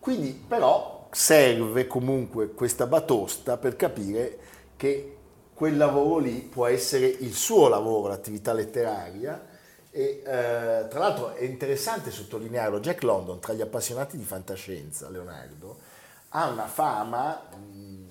Quindi 0.00 0.42
però 0.48 1.06
serve 1.12 1.86
comunque 1.86 2.52
questa 2.54 2.86
batosta 2.86 3.56
per 3.58 3.76
capire 3.76 4.38
che 4.76 5.16
quel 5.62 5.76
lavoro 5.76 6.18
lì 6.18 6.40
può 6.40 6.66
essere 6.66 7.06
il 7.06 7.34
suo 7.34 7.68
lavoro, 7.68 8.08
l'attività 8.08 8.52
letteraria. 8.52 9.46
E 9.92 10.20
eh, 10.26 10.88
tra 10.88 10.98
l'altro 10.98 11.34
è 11.34 11.44
interessante 11.44 12.10
sottolinearlo, 12.10 12.80
Jack 12.80 13.04
London, 13.04 13.38
tra 13.38 13.52
gli 13.52 13.60
appassionati 13.60 14.16
di 14.16 14.24
fantascienza, 14.24 15.08
Leonardo, 15.08 15.78
ha 16.30 16.48
una 16.48 16.66
fama 16.66 17.42
mh, 17.54 18.06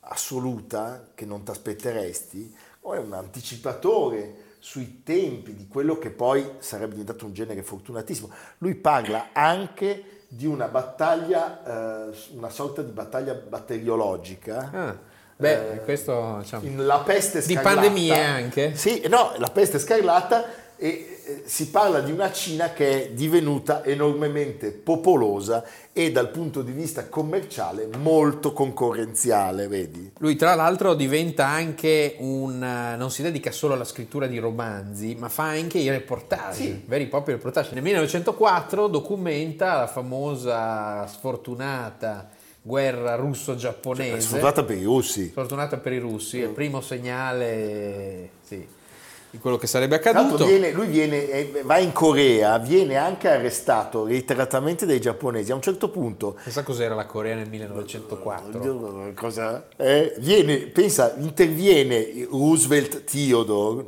assoluta 0.00 1.08
che 1.14 1.26
non 1.26 1.42
ti 1.42 1.50
aspetteresti, 1.50 2.56
o 2.80 2.94
è 2.94 2.98
un 3.00 3.12
anticipatore 3.12 4.54
sui 4.58 5.02
tempi 5.02 5.54
di 5.54 5.68
quello 5.68 5.98
che 5.98 6.08
poi 6.08 6.52
sarebbe 6.60 6.92
diventato 6.92 7.26
un 7.26 7.34
genere 7.34 7.62
fortunatissimo. 7.62 8.30
Lui 8.58 8.76
parla 8.76 9.28
anche 9.34 10.22
di 10.26 10.46
una 10.46 10.68
battaglia, 10.68 12.08
eh, 12.08 12.16
una 12.30 12.48
sorta 12.48 12.80
di 12.80 12.92
battaglia 12.92 13.34
batteriologica. 13.34 14.70
Ah, 14.72 15.14
beh, 15.36 15.80
questo 15.84 16.38
diciamo, 16.40 16.66
In 16.66 16.86
La 16.86 16.98
peste 17.00 17.40
Di 17.44 17.54
scarlatta. 17.54 17.74
pandemie 17.80 18.18
anche? 18.24 18.74
Sì, 18.74 19.02
no, 19.08 19.32
la 19.36 19.48
peste 19.48 19.78
scarlatta 19.78 20.44
e 20.78 21.20
eh, 21.26 21.42
si 21.46 21.70
parla 21.70 22.00
di 22.00 22.12
una 22.12 22.30
Cina 22.30 22.72
che 22.72 23.06
è 23.06 23.10
divenuta 23.12 23.82
enormemente 23.82 24.70
popolosa 24.72 25.64
e 25.92 26.12
dal 26.12 26.28
punto 26.30 26.60
di 26.60 26.70
vista 26.70 27.08
commerciale 27.08 27.88
molto 27.98 28.52
concorrenziale, 28.52 29.66
vedi? 29.68 30.12
Lui 30.18 30.36
tra 30.36 30.54
l'altro 30.54 30.92
diventa 30.94 31.46
anche 31.46 32.16
un... 32.18 32.62
eh, 32.62 32.96
non 32.96 33.10
si 33.10 33.22
dedica 33.22 33.50
solo 33.50 33.72
alla 33.72 33.84
scrittura 33.84 34.26
di 34.26 34.38
romanzi, 34.38 35.16
ma 35.18 35.30
fa 35.30 35.44
anche 35.44 35.78
i 35.78 35.88
reportage, 35.88 36.54
Sì. 36.62 36.82
veri 36.86 37.04
e 37.04 37.06
propri 37.06 37.32
reportage. 37.32 37.70
Nel 37.72 37.82
1904 37.82 38.86
documenta 38.88 39.78
la 39.78 39.86
famosa 39.86 41.06
sfortunata 41.06 42.28
guerra 42.66 43.14
russo-giapponese. 43.14 44.20
Sfruttata 44.20 44.64
per 44.64 44.76
i 44.76 44.82
russi. 44.82 45.28
Sfortunata 45.28 45.76
per 45.76 45.92
i 45.92 45.98
russi, 45.98 46.40
è 46.40 46.46
il 46.46 46.50
primo 46.50 46.80
segnale 46.80 48.30
sì, 48.42 48.66
di 49.30 49.38
quello 49.38 49.56
che 49.56 49.68
sarebbe 49.68 49.94
accaduto. 49.94 50.44
viene- 50.44 50.72
lui 50.72 50.88
viene, 50.88 51.28
eh, 51.30 51.62
va 51.62 51.78
in 51.78 51.92
Corea, 51.92 52.58
viene 52.58 52.96
anche 52.96 53.28
arrestato 53.28 54.04
reiteratamente 54.04 54.84
dai 54.84 55.00
giapponesi. 55.00 55.52
A 55.52 55.54
un 55.54 55.62
certo 55.62 55.90
punto 55.90 56.36
Pensa 56.42 56.64
cos'era 56.64 56.96
la 56.96 57.06
Corea 57.06 57.36
nel 57.36 57.48
1904. 57.48 58.58
Oddio, 58.58 59.12
Cosa? 59.14 59.68
Eh, 59.76 60.14
viene, 60.18 60.56
pensa, 60.66 61.14
interviene 61.18 62.26
Roosevelt 62.28 63.04
Theodore, 63.04 63.84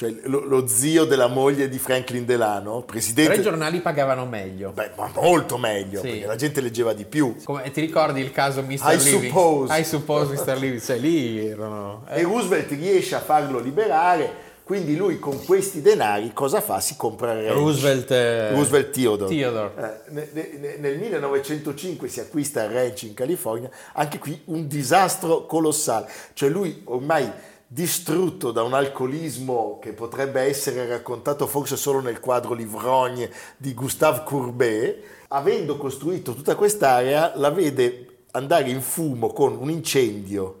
cioè 0.00 0.14
lo, 0.22 0.42
lo 0.46 0.66
zio 0.66 1.04
della 1.04 1.26
moglie 1.26 1.68
di 1.68 1.78
Franklin 1.78 2.24
Delano, 2.24 2.70
Però 2.70 2.82
presidente. 2.84 3.34
i 3.34 3.42
giornali 3.42 3.80
pagavano 3.80 4.24
meglio. 4.24 4.70
Beh, 4.70 4.92
ma 4.96 5.10
molto 5.16 5.58
meglio, 5.58 6.00
Sì. 6.00 6.08
perché 6.08 6.26
la 6.26 6.36
gente 6.36 6.62
leggeva 6.62 6.94
di 6.94 7.04
più. 7.04 7.36
Come- 7.44 7.70
ti 7.70 7.82
ricordi 7.82 8.22
il 8.22 8.32
caso 8.32 8.62
Mr. 8.62 8.70
I 8.94 8.96
Living? 8.96 9.24
suppose. 9.26 9.78
I 9.78 9.84
suppose 9.84 10.32
Mr. 10.32 10.56
Living, 10.56 10.80
cioè 10.80 10.96
lì 10.96 11.46
erano... 11.46 12.06
E 12.08 12.22
Roosevelt 12.22 12.70
riesce 12.70 13.14
a 13.14 13.20
farlo 13.20 13.58
liberare, 13.58 14.48
quindi 14.64 14.96
lui 14.96 15.18
con 15.18 15.44
questi 15.44 15.82
denari 15.82 16.32
cosa 16.32 16.62
fa? 16.62 16.80
Si 16.80 16.96
compra 16.96 17.32
il 17.32 17.42
ranch. 17.48 17.56
Roosevelt, 17.58 18.10
eh, 18.10 18.50
Roosevelt 18.52 18.90
Theodore. 18.92 19.34
Theodore. 19.34 19.72
Eh, 19.76 20.10
ne- 20.12 20.28
ne- 20.32 20.76
nel 20.78 20.96
1905 20.98 22.08
si 22.08 22.20
acquista 22.20 22.62
il 22.64 22.70
ranch 22.70 23.02
in 23.02 23.12
California, 23.12 23.68
anche 23.92 24.18
qui 24.18 24.40
un 24.46 24.66
disastro 24.66 25.44
colossale. 25.44 26.08
Cioè 26.32 26.48
lui 26.48 26.80
ormai 26.84 27.30
distrutto 27.72 28.50
da 28.50 28.64
un 28.64 28.74
alcolismo 28.74 29.78
che 29.80 29.92
potrebbe 29.92 30.40
essere 30.40 30.88
raccontato 30.88 31.46
forse 31.46 31.76
solo 31.76 32.00
nel 32.00 32.18
quadro 32.18 32.52
Livrogne 32.52 33.30
di 33.56 33.74
Gustave 33.74 34.22
Courbet, 34.24 35.02
avendo 35.28 35.76
costruito 35.76 36.34
tutta 36.34 36.56
quest'area, 36.56 37.34
la 37.36 37.50
vede 37.50 38.24
andare 38.32 38.70
in 38.70 38.80
fumo 38.82 39.28
con 39.32 39.56
un 39.56 39.70
incendio. 39.70 40.56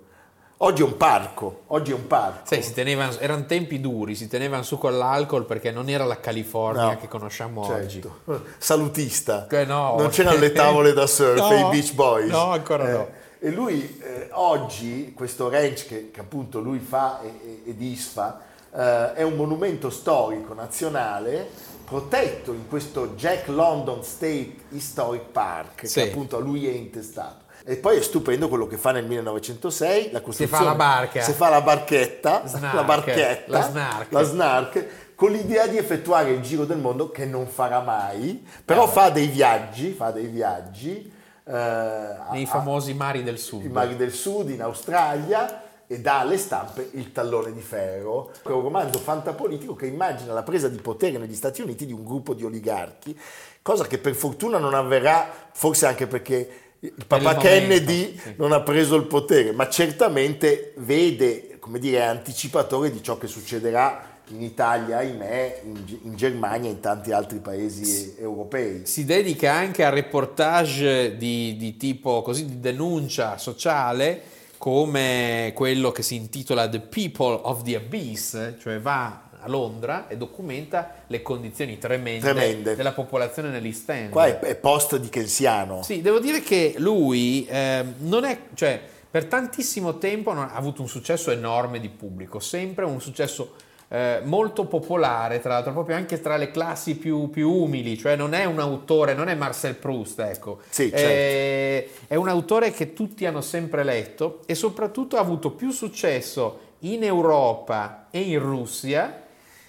Oggi 0.58 0.82
è 0.82 0.84
un 0.84 0.96
parco, 0.96 1.62
oggi 1.68 1.90
è 1.90 1.94
un 1.94 2.06
parco. 2.06 2.54
Si 2.62 2.72
tenevano, 2.74 3.18
erano 3.18 3.44
tempi 3.44 3.80
duri, 3.80 4.14
si 4.14 4.28
tenevano 4.28 4.62
su 4.62 4.78
con 4.78 4.96
l'alcol 4.96 5.46
perché 5.46 5.72
non 5.72 5.88
era 5.88 6.04
la 6.04 6.20
California 6.20 6.82
No, 6.92 6.96
che 6.98 7.08
conosciamo 7.08 7.64
certo. 7.64 8.20
oggi. 8.28 8.42
Salutista. 8.58 9.48
Eh, 9.48 9.64
no. 9.64 9.96
Non 9.98 10.10
c'erano 10.10 10.38
le 10.38 10.52
tavole 10.52 10.92
da 10.92 11.08
surf 11.08 11.34
No, 11.40 11.50
e 11.50 11.58
i 11.58 11.68
Beach 11.70 11.92
Boys. 11.94 12.30
no, 12.30 12.52
ancora 12.52 12.88
Eh, 12.88 12.92
no. 12.92 13.08
E 13.42 13.50
lui 13.50 13.98
eh, 14.02 14.28
oggi, 14.32 15.12
questo 15.16 15.48
ranch 15.48 15.86
che, 15.86 16.10
che 16.10 16.20
appunto 16.20 16.60
lui 16.60 16.78
fa 16.78 17.20
e, 17.22 17.26
e- 17.28 17.70
e 17.70 17.76
disfa, 17.76 18.40
eh, 18.72 19.14
è 19.14 19.22
un 19.22 19.34
monumento 19.34 19.88
storico 19.88 20.52
nazionale 20.52 21.48
protetto 21.84 22.52
in 22.52 22.68
questo 22.68 23.08
Jack 23.16 23.48
London 23.48 24.04
State 24.04 24.54
Historic 24.70 25.22
Park, 25.32 25.86
Sì. 25.88 25.94
che 26.02 26.08
appunto 26.10 26.36
a 26.36 26.40
lui 26.40 26.68
è 26.68 26.72
intestato. 26.72 27.48
E 27.64 27.76
poi 27.76 27.96
è 27.98 28.02
stupendo 28.02 28.48
quello 28.48 28.66
che 28.66 28.76
fa 28.76 28.92
nel 28.92 29.06
1906, 29.06 30.10
la 30.12 30.20
costruzione. 30.20 30.64
la 30.64 30.74
barca. 30.74 31.22
Si 31.22 31.32
fa 31.32 31.48
la 31.48 31.60
barchetta, 31.62 32.46
Snark, 32.46 32.74
la 32.74 32.82
barchetta, 32.84 33.42
la 33.58 33.62
snark. 33.62 34.12
la 34.12 34.22
snark, 34.22 34.86
con 35.14 35.32
l'idea 35.32 35.66
di 35.66 35.76
effettuare 35.78 36.30
il 36.30 36.40
giro 36.42 36.64
del 36.64 36.78
mondo 36.78 37.10
che 37.10 37.24
non 37.26 37.46
farà 37.46 37.80
mai, 37.80 38.46
però 38.64 38.86
fa 38.86 39.10
dei 39.10 39.26
viaggi, 39.26 39.92
fa 39.92 40.10
dei 40.10 40.26
viaggi 40.26 40.96
eh, 41.00 41.18
Nei 41.44 42.42
a- 42.44 42.46
famosi 42.46 42.94
mari 42.94 43.22
del 43.22 43.38
sud. 43.38 43.64
i 43.64 43.68
mari 43.68 43.96
del 43.96 44.12
sud, 44.12 44.50
in 44.50 44.62
Australia, 44.62 45.62
e 45.86 45.98
dà 46.00 46.20
alle 46.20 46.38
stampe 46.38 46.90
il 46.92 47.10
tallone 47.10 47.52
di 47.52 47.60
ferro. 47.60 48.30
È 48.44 48.48
un 48.50 48.62
romanzo 48.62 49.00
fantapolitico 49.00 49.74
che 49.74 49.86
immagina 49.86 50.32
la 50.32 50.44
presa 50.44 50.68
di 50.68 50.78
potere 50.78 51.18
negli 51.18 51.34
Stati 51.34 51.62
Uniti 51.62 51.84
di 51.84 51.92
un 51.92 52.04
gruppo 52.04 52.32
di 52.32 52.44
oligarchi, 52.44 53.18
cosa 53.60 53.84
che 53.86 53.98
per 53.98 54.14
fortuna 54.14 54.58
non 54.58 54.74
avverrà, 54.74 55.28
forse 55.52 55.86
anche 55.86 56.06
perché 56.06 56.48
il 56.78 57.04
papà 57.06 57.34
Kennedy 57.36 58.16
sì. 58.16 58.34
non 58.36 58.52
ha 58.52 58.60
preso 58.60 58.94
il 58.94 59.06
potere, 59.06 59.52
ma 59.52 59.68
certamente 59.68 60.74
vede, 60.76 61.58
come 61.58 61.78
dire, 61.78 61.98
è 61.98 62.02
anticipatore 62.02 62.90
di 62.90 63.02
ciò 63.02 63.18
che 63.18 63.26
succederà 63.26 64.09
in 64.30 64.42
Italia, 64.42 64.98
ahimè, 64.98 65.60
in, 65.64 65.98
in 66.02 66.16
Germania 66.16 66.68
e 66.68 66.72
in 66.72 66.80
tanti 66.80 67.12
altri 67.12 67.38
paesi 67.38 68.14
europei. 68.18 68.82
Si 68.84 69.04
dedica 69.04 69.52
anche 69.52 69.84
a 69.84 69.90
reportage 69.90 71.16
di, 71.16 71.56
di 71.56 71.76
tipo 71.76 72.22
così 72.22 72.44
di 72.46 72.60
denuncia 72.60 73.38
sociale 73.38 74.22
come 74.58 75.52
quello 75.54 75.90
che 75.90 76.02
si 76.02 76.16
intitola 76.16 76.68
The 76.68 76.80
People 76.80 77.38
of 77.42 77.62
the 77.62 77.76
Abyss, 77.76 78.54
cioè 78.60 78.78
va 78.78 79.28
a 79.42 79.48
Londra 79.48 80.06
e 80.06 80.18
documenta 80.18 80.96
le 81.06 81.22
condizioni 81.22 81.78
tremende, 81.78 82.20
Tremende. 82.30 82.76
della 82.76 82.92
popolazione 82.92 83.48
nell'East 83.48 83.88
End. 83.88 84.10
Qua 84.10 84.26
è, 84.26 84.38
è 84.38 84.54
post 84.56 84.96
dickensiano. 84.98 85.82
Sì, 85.82 86.02
devo 86.02 86.18
dire 86.18 86.42
che 86.42 86.74
lui 86.76 87.46
ehm, 87.48 87.94
non 88.00 88.24
è, 88.24 88.38
cioè, 88.52 88.78
per 89.10 89.24
tantissimo 89.24 89.96
tempo 89.96 90.34
non- 90.34 90.44
ha 90.44 90.54
avuto 90.54 90.82
un 90.82 90.88
successo 90.88 91.30
enorme 91.30 91.80
di 91.80 91.88
pubblico, 91.88 92.38
sempre 92.38 92.84
un 92.84 93.00
successo 93.00 93.54
eh, 93.92 94.20
molto 94.22 94.66
popolare, 94.66 95.40
tra 95.40 95.54
l'altro, 95.54 95.72
proprio 95.72 95.96
anche 95.96 96.20
tra 96.20 96.36
le 96.36 96.52
classi 96.52 96.94
più, 96.96 97.28
più 97.28 97.50
umili, 97.50 97.98
cioè 97.98 98.14
non 98.14 98.34
è 98.34 98.44
un 98.44 98.60
autore, 98.60 99.14
non 99.14 99.28
è 99.28 99.34
Marcel 99.34 99.74
Proust, 99.74 100.20
ecco. 100.20 100.60
Sì, 100.68 100.90
Eh, 100.90 101.90
è 102.06 102.14
un 102.14 102.28
autore 102.28 102.70
che 102.70 102.92
tutti 102.92 103.26
hanno 103.26 103.40
sempre 103.40 103.82
letto 103.82 104.42
e 104.46 104.54
soprattutto 104.54 105.16
ha 105.16 105.20
avuto 105.20 105.50
più 105.50 105.72
successo 105.72 106.60
in 106.80 107.02
Europa 107.02 108.06
e 108.12 108.20
in 108.20 108.38
Russia 108.38 109.22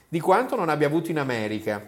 di 0.07 0.19
quanto 0.19 0.55
non 0.55 0.69
abbia 0.69 0.85
avuto 0.87 1.09
in 1.09 1.17
America. 1.17 1.81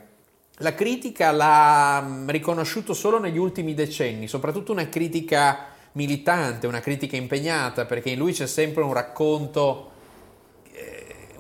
La 0.58 0.74
critica 0.74 1.32
l'ha 1.32 2.02
mh, 2.02 2.32
riconosciuto 2.32 2.96
solo 2.96 3.20
negli 3.20 3.38
ultimi 3.38 3.76
decenni, 3.76 4.28
soprattutto 4.28 4.72
una 4.72 4.90
critica 4.90 5.68
militante, 5.94 6.66
una 6.66 6.80
critica 6.80 7.16
impegnata, 7.16 7.86
perché 7.86 8.10
in 8.10 8.18
lui 8.18 8.34
c'è 8.34 8.48
sempre 8.48 8.82
un 8.82 8.94
racconto, 8.94 9.92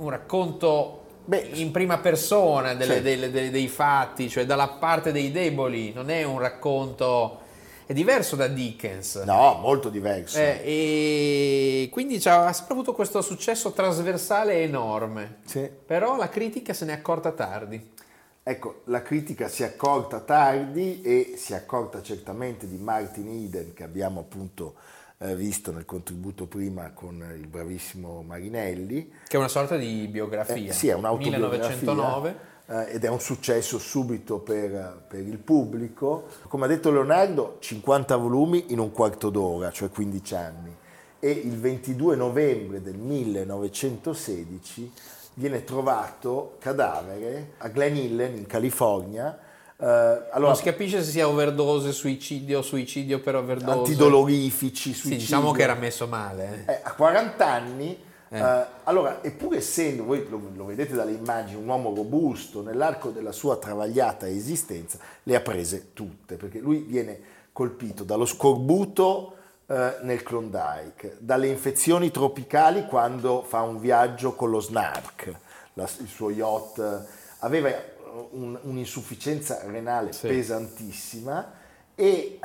un 0.03 0.09
racconto 0.11 0.99
Beh, 1.25 1.49
in 1.53 1.71
prima 1.71 1.99
persona 1.99 2.73
delle- 2.73 2.95
sì. 2.97 3.01
delle- 3.01 3.31
delle- 3.31 3.49
dei 3.51 3.67
fatti, 3.69 4.29
cioè 4.29 4.45
dalla 4.45 4.67
parte 4.67 5.11
dei 5.11 5.31
deboli, 5.31 5.93
non 5.93 6.09
è 6.09 6.23
un 6.23 6.37
racconto... 6.39 7.39
è 7.85 7.93
diverso 7.93 8.35
da 8.35 8.47
Dickens. 8.47 9.15
No, 9.25 9.57
molto 9.61 9.89
diverso. 9.89 10.37
Eh, 10.37 10.61
e 10.63 11.89
quindi 11.91 12.17
c'ha- 12.19 12.47
ha 12.47 12.53
sempre 12.53 12.73
avuto 12.73 12.93
questo 12.93 13.21
successo 13.21 13.71
trasversale 13.71 14.61
enorme. 14.63 15.37
Sì. 15.45 15.69
Però 15.85 16.17
la 16.17 16.27
critica 16.29 16.73
se 16.73 16.85
n'è 16.85 16.93
accorta 16.93 17.31
tardi. 17.31 17.91
Ecco, 18.45 18.81
la 18.85 19.01
critica 19.01 19.47
si 19.47 19.63
è 19.63 19.67
accorta 19.67 20.19
tardi 20.19 21.01
e 21.01 21.35
si 21.37 21.53
è 21.53 21.55
accorta 21.55 22.01
certamente 22.01 22.67
di 22.67 22.75
Martin 22.77 23.27
Eden, 23.29 23.73
che 23.73 23.83
abbiamo 23.83 24.19
appunto 24.19 24.73
eh, 25.23 25.35
visto 25.35 25.71
nel 25.71 25.85
contributo 25.85 26.45
prima 26.47 26.91
con 26.91 27.25
il 27.35 27.47
bravissimo 27.47 28.21
Marinelli. 28.23 29.09
Che 29.27 29.35
è 29.35 29.39
una 29.39 29.47
sorta 29.47 29.77
di 29.77 30.07
biografia. 30.09 30.69
Eh, 30.69 30.73
sì, 30.73 30.89
è 30.89 30.93
un'autobiografia 30.93 31.77
1909. 31.77 32.35
eh, 32.65 32.91
ed 32.95 33.05
è 33.05 33.09
un 33.09 33.21
successo 33.21 33.79
subito 33.79 34.39
per, 34.39 35.05
per 35.07 35.21
il 35.21 35.37
pubblico. 35.37 36.27
Come 36.47 36.65
ha 36.65 36.67
detto 36.67 36.91
Leonardo, 36.91 37.55
50 37.59 38.15
volumi 38.17 38.65
in 38.73 38.79
un 38.79 38.91
quarto 38.91 39.29
d'ora, 39.29 39.71
cioè 39.71 39.89
15 39.89 40.35
anni. 40.35 40.75
E 41.19 41.29
il 41.31 41.57
22 41.57 42.17
novembre 42.17 42.81
del 42.81 42.97
1916 42.97 44.91
viene 45.35 45.63
trovato 45.63 46.57
cadavere 46.59 47.53
a 47.59 47.69
Glen 47.69 47.95
Helen 47.95 48.35
in 48.35 48.45
California. 48.45 49.39
Eh, 49.77 49.85
allora, 49.85 50.47
Non 50.51 50.55
si 50.55 50.63
capisce 50.63 51.03
se 51.03 51.11
sia 51.11 51.27
overdose, 51.27 51.91
suicidio, 51.91 52.61
suicidio 52.61 53.19
per 53.19 53.35
overdose. 53.35 53.77
antidolorifici, 53.79 54.89
Sì, 54.93 54.99
suicidio. 54.99 55.17
diciamo 55.17 55.51
che 55.51 55.61
era 55.63 55.73
messo 55.75 56.07
male. 56.07 56.63
eh. 56.65 56.71
Eh, 56.73 56.79
a 56.83 56.93
40 56.93 57.45
anni, 57.45 57.97
eh, 58.29 58.65
allora, 58.83 59.21
eppur 59.23 59.55
essendo, 59.55 60.03
voi 60.05 60.25
lo, 60.29 60.39
lo 60.55 60.65
vedete 60.65 60.93
dalle 60.93 61.11
immagini, 61.11 61.61
un 61.61 61.67
uomo 61.67 61.93
robusto, 61.93 62.61
nell'arco 62.61 63.09
della 63.09 63.31
sua 63.31 63.57
travagliata 63.57 64.27
esistenza, 64.27 64.97
le 65.23 65.35
ha 65.35 65.41
prese 65.41 65.93
tutte, 65.93 66.35
perché 66.35 66.59
lui 66.59 66.79
viene 66.79 67.19
colpito 67.51 68.03
dallo 68.03 68.25
scorbuto 68.25 69.35
eh, 69.67 69.97
nel 70.01 70.23
Klondike, 70.23 71.17
dalle 71.19 71.47
infezioni 71.47 72.09
tropicali 72.11 72.85
quando 72.85 73.43
fa 73.47 73.61
un 73.61 73.79
viaggio 73.79 74.33
con 74.33 74.49
lo 74.49 74.59
Snark, 74.59 75.33
la- 75.73 75.89
il 75.99 76.07
suo 76.07 76.29
yacht, 76.31 77.05
aveva 77.39 77.69
un- 78.31 78.59
un'insufficienza 78.61 79.61
renale 79.65 80.13
Sì. 80.13 80.27
pesantissima 80.27 81.51
e 81.95 82.39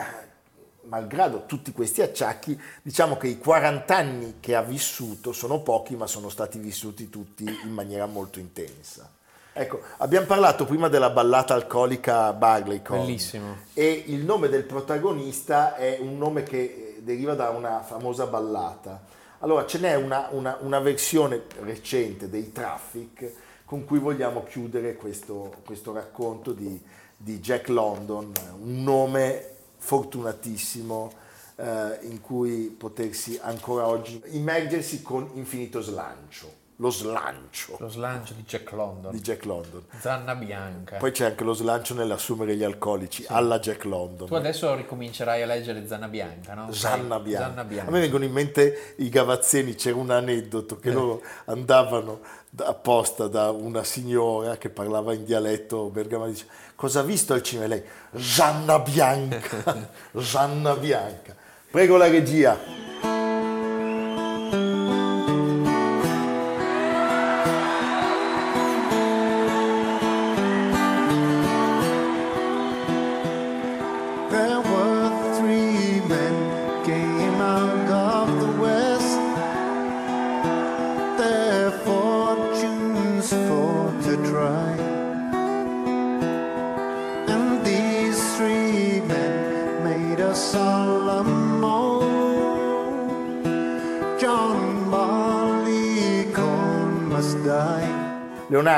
malgrado 0.82 1.44
tutti 1.46 1.72
questi 1.72 2.00
acciacchi, 2.02 2.58
diciamo 2.82 3.16
che 3.16 3.28
i 3.28 3.38
40 3.38 3.96
anni 3.96 4.36
che 4.40 4.54
ha 4.54 4.62
vissuto 4.62 5.32
sono 5.32 5.60
pochi, 5.60 5.96
ma 5.96 6.06
sono 6.06 6.28
stati 6.28 6.58
vissuti 6.58 7.10
tutti 7.10 7.44
in 7.44 7.72
maniera 7.72 8.06
molto 8.06 8.38
intensa. 8.38 9.10
Ecco, 9.52 9.80
abbiamo 9.98 10.26
parlato 10.26 10.64
prima 10.64 10.88
della 10.88 11.10
ballata 11.10 11.52
alcolica 11.52 12.32
Barleycorn. 12.32 13.00
Bellissimo. 13.04 13.56
E 13.74 14.04
il 14.06 14.24
nome 14.24 14.48
del 14.48 14.62
protagonista 14.62 15.74
è 15.74 15.98
un 16.00 16.16
nome 16.16 16.44
che 16.44 16.94
eh, 16.96 17.00
deriva 17.02 17.34
da 17.34 17.50
una 17.50 17.82
famosa 17.82 18.26
ballata. 18.26 19.02
Allora, 19.40 19.66
ce 19.66 19.78
n'è 19.78 19.94
una, 19.96 20.28
una- 20.30 20.56
una 20.60 20.78
versione 20.78 21.42
recente 21.62 22.28
dei 22.30 22.52
Traffic 22.52 23.32
con 23.68 23.84
cui 23.84 23.98
vogliamo 23.98 24.44
chiudere 24.44 24.96
questo, 24.96 25.56
questo 25.66 25.92
racconto 25.92 26.52
di, 26.52 26.80
di 27.14 27.38
Jack 27.38 27.68
London, 27.68 28.32
un 28.62 28.82
nome 28.82 29.56
fortunatissimo 29.76 31.12
eh, 31.56 31.98
in 32.04 32.22
cui 32.22 32.74
potersi 32.74 33.38
ancora 33.42 33.86
oggi 33.86 34.22
immergersi 34.28 35.02
con 35.02 35.28
infinito 35.34 35.82
slancio, 35.82 36.50
lo 36.80 36.90
slancio 36.90 37.76
Lo 37.80 37.88
slancio 37.88 38.34
di 38.34 38.42
Jack 38.42 38.70
London. 38.70 39.10
di 39.10 39.20
Jack 39.20 39.44
London. 39.46 39.82
Zanna 39.98 40.36
bianca. 40.36 40.96
Poi 40.98 41.10
c'è 41.10 41.24
anche 41.24 41.42
lo 41.42 41.52
slancio 41.52 41.92
nell'assumere 41.94 42.54
gli 42.54 42.62
alcolici 42.62 43.24
alla 43.28 43.58
Jack 43.58 43.84
London. 43.84 44.28
Tu 44.28 44.34
adesso 44.34 44.72
ricomincerai 44.76 45.42
a 45.42 45.46
leggere 45.46 45.84
Zanna 45.88 46.06
bianca, 46.06 46.54
no? 46.54 46.70
Zanna 46.72 47.18
bianca. 47.18 47.48
Zanna 47.48 47.64
bianca. 47.64 47.90
A 47.90 47.92
me 47.92 47.98
vengono 48.00 48.24
in 48.24 48.30
mente 48.32 48.94
i 48.98 49.08
Gavazzeni, 49.08 49.74
c'era 49.74 49.96
un 49.96 50.10
aneddoto 50.10 50.76
che 50.78 50.92
loro 50.92 51.20
andavano 51.46 52.20
da- 52.48 52.66
apposta 52.66 53.26
da 53.26 53.50
una 53.50 53.82
signora 53.82 54.56
che 54.56 54.68
parlava 54.70 55.12
in 55.14 55.24
dialetto 55.24 55.86
bergamasco, 55.90 56.30
dice 56.30 56.46
cosa 56.76 57.00
ha 57.00 57.02
visto 57.02 57.32
al 57.34 57.42
cinema? 57.42 57.66
Lei, 57.74 57.82
Zanna 58.14 58.78
bianca, 58.78 59.88
Zanna 60.16 60.76
bianca. 60.76 61.34
Prego 61.70 61.96
la 61.96 62.06
regia. 62.08 62.86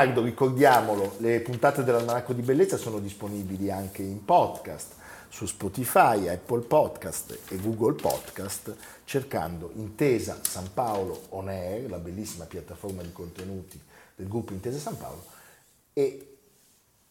Leonardo, 0.01 0.23
ricordiamolo, 0.23 1.15
le 1.19 1.41
puntate 1.41 1.83
dell'Almanacco 1.83 2.33
di 2.33 2.41
Bellezza 2.41 2.75
sono 2.75 2.97
disponibili 2.97 3.69
anche 3.69 4.01
in 4.01 4.25
podcast 4.25 4.95
su 5.29 5.45
Spotify, 5.45 6.27
Apple 6.27 6.61
Podcast 6.61 7.37
e 7.49 7.57
Google 7.57 7.93
Podcast, 7.93 8.75
cercando 9.05 9.69
Intesa 9.75 10.39
San 10.41 10.73
Paolo 10.73 11.27
On 11.29 11.49
Air, 11.49 11.87
la 11.87 11.99
bellissima 11.99 12.45
piattaforma 12.45 13.03
di 13.03 13.11
contenuti 13.11 13.79
del 14.15 14.27
gruppo 14.27 14.53
Intesa 14.53 14.79
San 14.79 14.97
Paolo, 14.97 15.23
e 15.93 16.37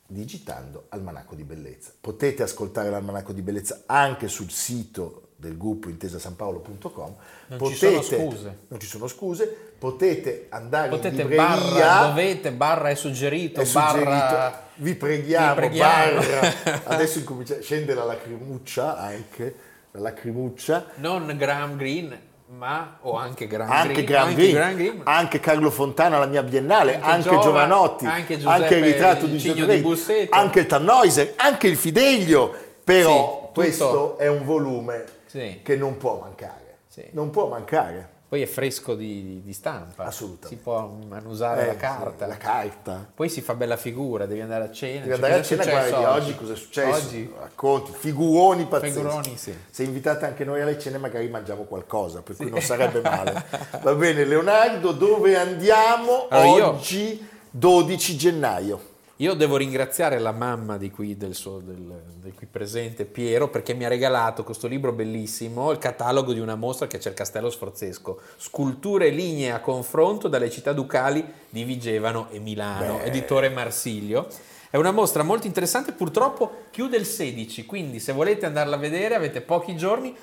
digitando 0.09 0.87
Almanacco 0.89 1.37
di 1.37 1.45
Bellezza. 1.45 1.93
Potete 2.01 2.43
ascoltare 2.43 2.91
l'Almanacco 2.91 3.33
di 3.33 3.43
Bellezza 3.43 3.85
anche 3.87 4.27
sul 4.27 4.51
sito 4.51 5.29
del 5.41 5.57
gruppo 5.57 5.89
intesasanpaolo.com. 5.89 7.15
Non 7.47 7.69
ci 7.71 7.75
sono 7.75 8.03
scuse. 8.03 8.57
Non 8.69 8.79
ci 8.79 8.87
sono 8.87 9.07
scuse. 9.09 9.73
Potete 9.79 10.47
andare 10.51 10.91
Potete 10.91 11.23
in 11.23 11.29
libreria. 11.29 11.47
barra, 11.57 12.07
dovete, 12.09 12.53
barra 12.53 12.91
è 12.91 12.95
suggerito, 12.95 13.63
È 13.63 13.65
suggerito, 13.65 14.05
barra... 14.05 14.63
vi 14.77 14.95
preghiamo, 14.95 15.49
vi 15.55 15.61
preghiamo. 15.61 16.21
barra. 16.21 16.81
Adesso 16.85 17.19
incomincia, 17.21 17.57
scende 17.61 17.95
la 17.95 18.05
lacrimuccia 18.05 18.99
anche, 18.99 19.55
la 19.93 20.01
lacrimuccia, 20.01 20.85
Non 20.97 21.35
Graham 21.39 21.77
Greene, 21.79 22.21
ma 22.59 22.99
o 23.01 23.17
anche 23.17 23.47
Graham 23.47 23.71
anche 23.71 24.05
Greene, 24.05 24.07
Graham 24.07 24.27
anche 24.29 24.37
Greene, 24.43 24.53
Graham 24.59 24.75
Greene, 24.77 25.01
anche 25.05 25.41
Carlo 25.41 25.71
Fontana 25.71 26.17
alla 26.17 26.27
mia 26.27 26.43
biennale, 26.43 26.97
Anche 26.97 27.07
anche, 27.07 27.29
Giova- 27.31 27.43
Giovanotti, 27.43 28.05
anche 28.05 28.35
anche, 28.35 28.39
Giuseppe 28.39 28.75
il 28.77 28.85
ritratto 28.85 29.27
di 29.27 29.39
Giuseppe 29.39 29.75
di 29.77 29.81
Busseto. 29.81 30.37
anche 30.37 30.61
il 30.61 30.67
Tannhäuser, 30.67 31.33
anche 31.37 31.67
il 31.69 31.77
Fidelio, 31.79 32.55
però 32.85 33.45
Sì, 33.47 33.55
questo 33.55 34.19
è 34.19 34.29
un 34.29 34.45
volume 34.45 35.19
Sì. 35.31 35.61
che 35.63 35.77
non 35.77 35.97
può 35.97 36.19
mancare, 36.19 36.79
Sì. 36.89 37.05
non 37.13 37.31
può 37.31 37.47
mancare. 37.47 38.19
Poi 38.31 38.43
è 38.43 38.47
fresco 38.47 38.95
di, 38.95 39.43
di- 39.43 39.53
stampa. 39.53 40.05
Assolutamente. 40.05 40.49
Si 40.49 40.57
può 40.57 40.77
annusare 41.11 41.63
Eh, 41.63 41.67
la 41.67 41.73
sì, 41.73 41.79
carta. 41.79 42.27
la 42.27 42.37
carta. 42.37 43.11
Poi 43.13 43.29
si 43.29 43.41
fa 43.41 43.55
bella 43.55 43.77
figura, 43.77 44.25
devi 44.27 44.41
andare 44.41 44.65
a 44.65 44.71
cena. 44.71 45.01
Devi 45.05 45.07
Cioè, 45.07 45.15
andare 45.17 45.33
a 45.35 45.37
cosa 45.39 45.55
è 45.55 45.59
cena 45.59 45.85
e 45.85 45.91
guardi 45.91 46.05
oggi 46.21 46.37
cosa 46.37 46.53
è 46.53 46.57
successo, 46.57 47.07
Oggi? 47.09 47.35
racconti, 47.41 47.93
figuroni 47.93 48.67
pazzeschi. 48.67 48.95
Figuroni, 49.01 49.37
sì. 49.37 49.55
Se 49.71 49.83
invitate 49.83 50.27
anche 50.27 50.45
noi 50.45 50.61
alle 50.61 50.79
cene 50.79 50.99
magari 50.99 51.29
mangiamo 51.29 51.65
qualcosa, 51.65 52.23
per 52.23 52.37
cui 52.37 52.49
non 52.51 52.61
sarebbe 52.61 53.01
male. 53.03 53.45
Va 53.83 53.95
bene, 53.95 54.25
Leonardo, 54.25 54.93
dove 54.93 55.37
andiamo 55.37 56.27
Allora, 56.29 56.57
io- 56.57 56.69
oggi 56.69 57.29
12 57.51 58.17
gennaio? 58.17 58.81
Io 59.21 59.35
devo 59.35 59.59
ringraziare 59.59 60.19
la 60.19 60.33
mamma 60.33 60.79
di 60.79 60.91
qui, 60.91 61.15
del, 61.15 61.35
suo, 61.35 61.59
del, 61.59 61.77
del 62.23 62.33
qui 62.33 62.47
presente, 62.47 63.05
Piero, 63.05 63.49
perché 63.49 63.75
mi 63.75 63.85
ha 63.85 63.89
regalato 63.89 64.45
questo 64.45 64.67
libro 64.67 64.93
bellissimo, 64.93 65.71
il 65.73 65.77
catalogo 65.77 66.33
di 66.33 66.41
una 66.41 66.55
mostra 66.55 66.87
che 66.87 66.97
c'è 66.97 67.11
il 67.11 67.15
Castello 67.15 67.51
Sforzesco, 67.51 68.19
sculture 68.39 69.11
lignee 69.11 69.51
a 69.51 69.61
confronto 69.61 70.27
dalle 70.27 70.49
città 70.49 70.73
ducali 70.73 71.23
di 71.51 71.65
Vigevano 71.65 72.29
e 72.31 72.39
Milano, 72.39 72.97
Beh. 72.97 73.05
editore 73.05 73.51
Marsilio. 73.51 74.27
È 74.71 74.79
una 74.79 74.91
mostra 74.91 75.23
molto 75.23 75.47
interessante, 75.47 75.93
purtroppo 75.93 76.63
chiude 76.71 76.97
il 76.97 77.05
16, 77.05 77.67
quindi 77.67 78.01
se 78.01 78.13
volete 78.13 78.47
andarla 78.47 78.77
a 78.77 78.79
vedere 78.79 79.17
avete 79.17 79.43
pochi 79.43 79.77
giorni, 79.77 80.17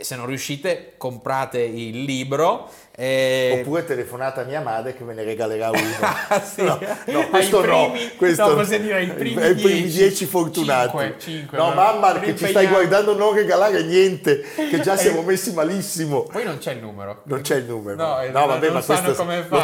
se 0.00 0.16
non 0.16 0.26
riuscite 0.26 0.94
comprate 0.96 1.60
il 1.60 2.02
libro. 2.04 2.68
eh, 3.00 3.60
Oppure 3.60 3.84
telefonate 3.84 4.40
a 4.40 4.44
mia 4.44 4.60
madre 4.60 4.92
che 4.94 5.04
me 5.04 5.14
ne 5.14 5.22
regalerà 5.22 5.70
uno. 5.70 5.78
Ah, 6.30 6.40
sì. 6.42 6.62
No, 6.62 6.78
no, 7.06 7.28
questo 7.28 7.64
no. 7.64 7.90
primi- 7.90 8.16
Questo 8.16 8.48
no, 8.48 8.54
possiamo 8.54 8.82
dire 8.84 8.96
ai 8.96 9.06
primi 9.08 9.40
ai 9.42 9.54
primi 9.54 9.82
dieci. 9.82 9.98
10 9.98 10.26
fortunati. 10.26 10.88
Cinque, 10.98 11.14
cinque, 11.18 11.58
no, 11.58 11.68
ma- 11.68 11.92
mamma, 11.94 12.18
che 12.18 12.30
ci 12.32 12.36
stai 12.36 12.48
impegniamo. 12.64 12.74
guardando 12.76 13.16
non 13.16 13.34
regalare 13.34 13.82
niente, 13.84 14.42
che 14.42 14.80
già 14.80 14.96
siamo 14.96 15.22
messi 15.22 15.52
malissimo. 15.54 16.24
Poi 16.24 16.44
non 16.44 16.58
c'è 16.58 16.72
il 16.72 16.80
numero. 16.80 17.20
Non 17.24 17.40
c'è 17.40 17.56
il 17.56 17.64
numero. 17.64 17.96
No, 17.96 18.20
eh, 18.20 18.28
No, 18.30 18.46
vabbè, 18.46 18.70
ma 18.70 18.82
questo 18.82 19.08
lo 19.08 19.14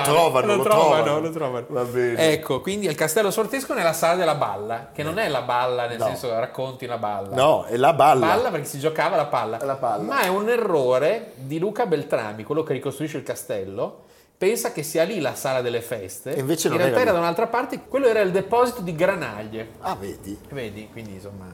trovano, 0.02 0.56
lo 0.56 0.62
trovano. 0.62 1.20
lo 1.20 1.30
trovano. 1.30 1.66
Va 1.68 1.82
bene. 1.84 2.32
Ecco, 2.32 2.60
quindi 2.60 2.86
il 2.86 2.94
Castello 2.94 3.30
Sortesco 3.30 3.74
nella 3.74 3.92
sala 3.92 4.14
della 4.14 4.34
balla, 4.36 4.90
che 4.94 5.02
non 5.02 5.18
è 5.18 5.28
la 5.28 5.42
balla 5.42 5.86
nel 5.86 5.98
No. 5.98 6.06
senso 6.06 6.32
racconti 6.38 6.84
una 6.86 6.98
balla. 6.98 7.34
No, 7.34 7.64
è 7.64 7.76
la 7.76 7.92
balla. 7.92 8.26
Balla 8.26 8.50
perché 8.50 8.66
si 8.66 8.78
giocava 8.78 9.16
la 9.16 9.26
palla. 9.26 9.58
La 9.62 9.74
palla. 9.76 10.13
Ma 10.14 10.20
è 10.20 10.28
un 10.28 10.48
errore 10.48 11.32
di 11.34 11.58
Luca 11.58 11.86
Beltrami, 11.86 12.44
quello 12.44 12.62
che 12.62 12.72
ricostruisce 12.72 13.16
il 13.16 13.24
castello. 13.24 14.04
Pensa 14.38 14.70
che 14.70 14.84
sia 14.84 15.02
lì 15.02 15.18
la 15.18 15.34
sala 15.34 15.60
delle 15.60 15.80
feste. 15.80 16.36
E 16.36 16.38
invece 16.38 16.68
In 16.68 16.74
non 16.74 16.82
realtà 16.82 17.00
era 17.00 17.10
era 17.10 17.18
da 17.18 17.24
un'altra 17.24 17.48
parte, 17.48 17.80
quello 17.88 18.06
era 18.06 18.20
il 18.20 18.30
deposito 18.30 18.80
di 18.80 18.94
granaglie. 18.94 19.70
Ah, 19.80 19.96
vedi? 19.96 20.38
Vedi, 20.50 20.88
quindi 20.92 21.14
insomma. 21.14 21.46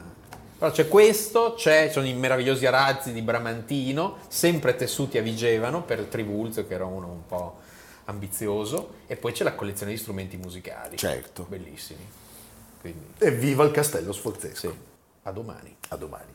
Però 0.59 0.71
c'è 0.71 0.89
questo, 0.89 1.55
c'è, 1.57 1.87
ci 1.87 1.93
sono 1.93 2.07
i 2.07 2.13
meravigliosi 2.13 2.67
arazzi 2.67 3.15
di 3.15 3.23
Bramantino, 3.23 4.19
sempre 4.29 4.77
tessuti 4.77 5.17
a 5.17 5.23
Vigevano 5.23 5.83
per 5.83 6.01
Trivulzio, 6.05 6.67
che 6.67 6.75
era 6.75 6.85
uno 6.85 7.07
un 7.07 7.27
po' 7.27 7.61
ambizioso, 8.05 8.97
e 9.07 9.17
poi 9.17 9.33
c'è 9.33 9.43
la 9.43 9.55
collezione 9.55 9.93
di 9.93 9.99
strumenti 9.99 10.37
musicali. 10.37 10.99
Certo. 10.99 11.47
Bellissimi. 11.49 12.07
Quindi, 12.83 13.07
Evviva 13.21 13.65
il 13.65 13.71
Castello 13.71 14.13
Sforzesco. 14.13 14.71
sì, 14.71 14.79
a 15.23 15.31
domani. 15.33 15.75
A 15.89 15.97
domani. 15.97 16.35